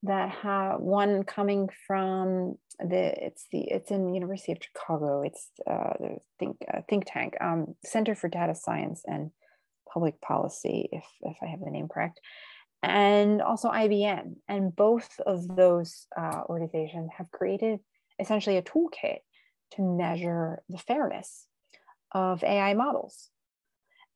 that 0.03 0.30
have 0.30 0.80
one 0.80 1.23
coming 1.23 1.69
from 1.88 2.56
the 2.80 3.25
it's 3.25 3.47
the 3.51 3.62
it's 3.62 3.91
in 3.91 4.13
University 4.13 4.51
of 4.51 4.60
Chicago. 4.62 5.23
It's 5.23 5.49
uh, 5.65 5.93
the 5.99 6.17
think 6.39 6.58
uh, 6.71 6.82
think 6.89 7.06
tank 7.08 7.36
um, 7.41 7.75
Center 7.84 8.13
for 8.13 8.30
Data 8.30 8.56
Science 8.56 9.03
and 9.06 9.32
Public 9.91 10.19
Policy, 10.21 10.89
if 10.91 11.06
if 11.21 11.38
I 11.41 11.47
have 11.47 11.62
the 11.62 11.71
name 11.71 11.88
correct, 11.88 12.19
and 12.84 13.41
also 13.41 13.69
IBM. 13.69 14.36
And 14.47 14.75
both 14.75 15.19
of 15.25 15.47
those 15.56 16.08
uh, 16.15 16.43
organizations 16.49 17.10
have 17.17 17.32
created 17.32 17.80
essentially 18.19 18.58
a 18.58 18.62
toolkit 18.62 19.19
to 19.71 19.82
measure 19.82 20.62
the 20.69 20.77
fairness 20.77 21.47
of 22.12 22.43
AI 22.43 22.73
models. 22.73 23.30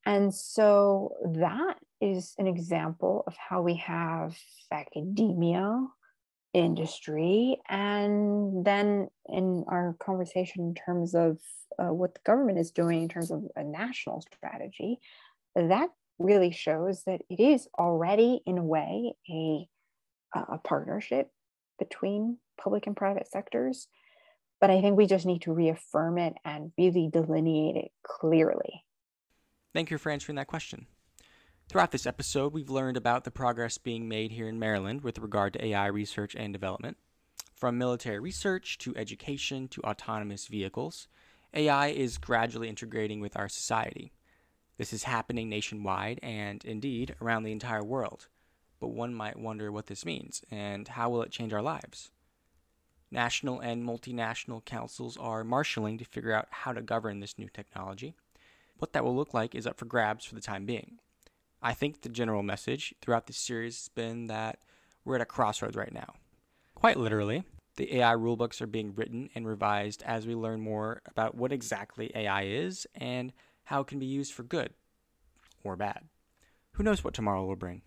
And 0.06 0.34
so 0.34 1.14
that 1.36 1.76
is 2.00 2.34
an 2.38 2.48
example 2.48 3.24
of 3.28 3.36
how 3.38 3.62
we 3.62 3.76
have 3.76 4.36
academia, 4.72 5.86
industry, 6.54 7.58
and 7.70 8.66
then 8.66 9.10
in 9.28 9.64
our 9.68 9.96
conversation 10.00 10.64
in 10.64 10.74
terms 10.74 11.14
of 11.14 11.38
uh, 11.80 11.94
what 11.94 12.14
the 12.16 12.20
government 12.26 12.58
is 12.58 12.72
doing 12.72 13.04
in 13.04 13.10
terms 13.10 13.32
of 13.32 13.44
a 13.56 13.64
national 13.64 14.22
strategy, 14.22 15.00
that 15.56 15.90
really 16.18 16.52
shows 16.52 17.04
that 17.06 17.22
it 17.30 17.40
is 17.40 17.68
already, 17.78 18.42
in 18.46 18.58
a 18.58 18.64
way, 18.64 19.14
a, 19.30 19.68
a 20.36 20.58
partnership 20.64 21.30
between 21.80 22.38
public 22.62 22.88
and 22.88 22.96
private 22.96 23.30
sectors 23.30 23.88
but 24.62 24.70
I 24.70 24.80
think 24.80 24.96
we 24.96 25.08
just 25.08 25.26
need 25.26 25.42
to 25.42 25.52
reaffirm 25.52 26.20
it 26.20 26.36
and 26.46 26.72
really 26.78 27.10
delineate 27.12 27.76
it 27.76 27.92
clearly. 28.04 28.86
Thank 29.74 29.90
you 29.90 29.98
for 29.98 30.12
answering 30.12 30.36
that 30.36 30.48
question. 30.48 30.86
Throughout 31.68 31.92
this 31.92 32.06
episode, 32.06 32.54
we've 32.54 32.70
learned 32.70 32.96
about 32.96 33.24
the 33.24 33.32
progress 33.32 33.80
being 33.80 34.08
made 34.08 34.32
here 34.32 34.48
in 34.48 34.60
Maryland 34.60 35.02
with 35.02 35.18
regard 35.18 35.54
to 35.54 35.66
AI 35.66 35.88
research 35.88 36.36
and 36.36 36.54
development. 36.54 36.98
From 37.56 37.78
military 37.78 38.20
research 38.20 38.78
to 38.80 38.96
education 38.96 39.68
to 39.70 39.82
autonomous 39.82 40.48
vehicles, 40.48 41.08
AI 41.54 41.88
is 41.88 42.18
gradually 42.18 42.70
integrating 42.70 43.20
with 43.20 43.36
our 43.38 43.50
society. 43.50 44.14
This 44.78 44.94
is 44.94 45.04
happening 45.04 45.50
nationwide 45.50 46.20
and, 46.22 46.64
indeed, 46.66 47.16
around 47.22 47.44
the 47.44 47.52
entire 47.52 47.84
world. 47.84 48.28
But 48.80 48.90
one 48.90 49.14
might 49.14 49.40
wonder 49.40 49.72
what 49.72 49.88
this 49.88 50.06
means 50.06 50.44
and 50.52 50.88
how 50.88 51.10
will 51.10 51.22
it 51.24 51.32
change 51.32 51.54
our 51.54 51.62
lives? 51.62 52.12
National 53.12 53.60
and 53.60 53.84
multinational 53.84 54.64
councils 54.64 55.18
are 55.18 55.44
marshaling 55.44 55.98
to 55.98 56.06
figure 56.06 56.32
out 56.32 56.48
how 56.50 56.72
to 56.72 56.82
govern 56.82 57.20
this 57.20 57.38
new 57.38 57.50
technology. 57.50 58.16
What 58.78 58.94
that 58.94 59.04
will 59.04 59.16
look 59.16 59.34
like 59.34 59.54
is 59.54 59.68
up 59.68 59.78
for 59.78 59.86
grabs 59.86 60.24
for 60.24 60.34
the 60.34 60.42
time 60.42 60.66
being. 60.66 61.00
I 61.62 61.74
think 61.74 62.02
the 62.02 62.10
general 62.10 62.42
message 62.42 62.96
throughout 63.02 63.28
this 63.28 63.38
series 63.38 63.76
has 63.76 63.90
been 63.90 64.28
that 64.28 64.60
we're 65.04 65.16
at 65.16 65.22
a 65.22 65.26
crossroads 65.26 65.76
right 65.76 65.94
now. 65.94 66.16
Quite 66.74 66.98
literally, 66.98 67.44
the 67.76 67.98
AI 67.98 68.14
rulebooks 68.16 68.62
are 68.62 68.68
being 68.68 68.96
written 68.96 69.30
and 69.36 69.46
revised 69.46 70.02
as 70.04 70.26
we 70.26 70.34
learn 70.34 70.62
more 70.62 71.02
about 71.06 71.36
what 71.36 71.52
exactly 71.52 72.12
AI 72.16 72.44
is 72.44 72.88
and 72.96 73.34
how 73.66 73.82
it 73.82 73.88
can 73.88 74.00
be 74.00 74.06
used 74.06 74.34
for 74.34 74.44
good 74.44 74.74
or 75.64 75.76
bad. 75.76 76.06
Who 76.74 76.84
knows 76.84 77.04
what 77.04 77.14
tomorrow 77.14 77.46
will 77.46 77.56
bring? 77.56 77.82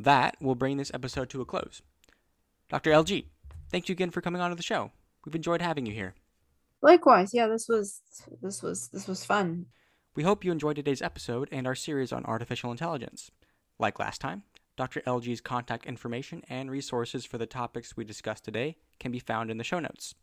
That 0.00 0.36
will 0.40 0.54
bring 0.54 0.76
this 0.76 0.90
episode 0.92 1.30
to 1.30 1.40
a 1.40 1.44
close. 1.44 1.82
Dr. 2.68 2.90
LG, 2.90 3.26
thank 3.70 3.88
you 3.88 3.92
again 3.92 4.10
for 4.10 4.20
coming 4.20 4.40
on 4.40 4.50
to 4.50 4.56
the 4.56 4.62
show. 4.62 4.92
We've 5.24 5.34
enjoyed 5.34 5.62
having 5.62 5.86
you 5.86 5.92
here. 5.92 6.14
Likewise, 6.82 7.32
yeah, 7.32 7.46
this 7.48 7.68
was 7.68 8.02
this 8.42 8.62
was 8.62 8.88
this 8.88 9.08
was 9.08 9.24
fun. 9.24 9.66
We 10.14 10.22
hope 10.22 10.44
you 10.44 10.52
enjoyed 10.52 10.76
today's 10.76 11.02
episode 11.02 11.48
and 11.52 11.66
our 11.66 11.74
series 11.74 12.12
on 12.12 12.24
artificial 12.24 12.70
intelligence. 12.70 13.30
Like 13.78 13.98
last 13.98 14.20
time, 14.20 14.44
Dr. 14.76 15.00
LG's 15.06 15.40
contact 15.40 15.86
information 15.86 16.42
and 16.48 16.70
resources 16.70 17.24
for 17.24 17.38
the 17.38 17.46
topics 17.46 17.96
we 17.96 18.04
discussed 18.04 18.44
today 18.44 18.76
can 18.98 19.12
be 19.12 19.18
found 19.18 19.50
in 19.50 19.58
the 19.58 19.64
show 19.64 19.78
notes. 19.78 20.14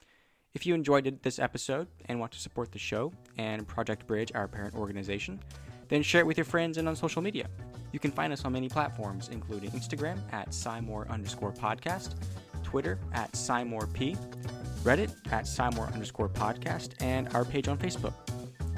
If 0.54 0.66
you 0.66 0.76
enjoyed 0.76 1.22
this 1.24 1.40
episode 1.40 1.88
and 2.06 2.20
want 2.20 2.32
to 2.34 2.40
support 2.40 2.72
the 2.72 2.80
show 2.80 3.12
and 3.38 3.68
Project 3.68 4.06
Bridge, 4.06 4.32
our 4.36 4.48
parent 4.48 4.76
organization, 4.76 5.40
then 5.90 6.04
share 6.04 6.22
it 6.22 6.28
with 6.28 6.38
your 6.38 6.46
friends 6.46 6.78
and 6.78 6.88
on 6.88 6.96
social 6.96 7.22
media. 7.22 7.48
You 7.92 8.00
can 8.00 8.12
find 8.12 8.32
us 8.32 8.46
on 8.46 8.54
many 8.54 8.70
platforms, 8.70 9.30
including 9.32 9.72
Instagram 9.72 10.20
at 10.32 10.50
SciMore 10.50 11.10
underscore 11.10 11.52
podcast, 11.52 12.14
Twitter 12.64 13.00
at 13.14 13.32
SciMoreP, 13.34 14.18
Reddit 14.84 15.12
at 15.32 15.46
SciMore 15.46 15.92
underscore 15.94 16.30
podcast, 16.30 17.02
and 17.02 17.34
our 17.36 17.46
page 17.46 17.68
on 17.68 17.78
Facebook. 17.78 18.14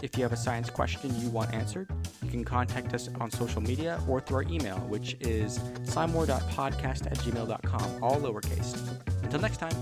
If 0.03 0.17
you 0.17 0.23
have 0.23 0.33
a 0.33 0.37
science 0.37 0.69
question 0.69 1.19
you 1.19 1.29
want 1.29 1.53
answered, 1.53 1.89
you 2.21 2.29
can 2.29 2.43
contact 2.43 2.93
us 2.93 3.09
on 3.19 3.31
social 3.31 3.61
media 3.61 3.99
or 4.07 4.19
through 4.19 4.37
our 4.37 4.43
email, 4.43 4.77
which 4.89 5.15
is 5.21 5.59
scimore.podcast 5.83 7.07
at 7.07 7.17
gmail.com, 7.19 8.03
all 8.03 8.19
lowercase. 8.19 8.99
Until 9.23 9.39
next 9.39 9.57
time. 9.57 9.75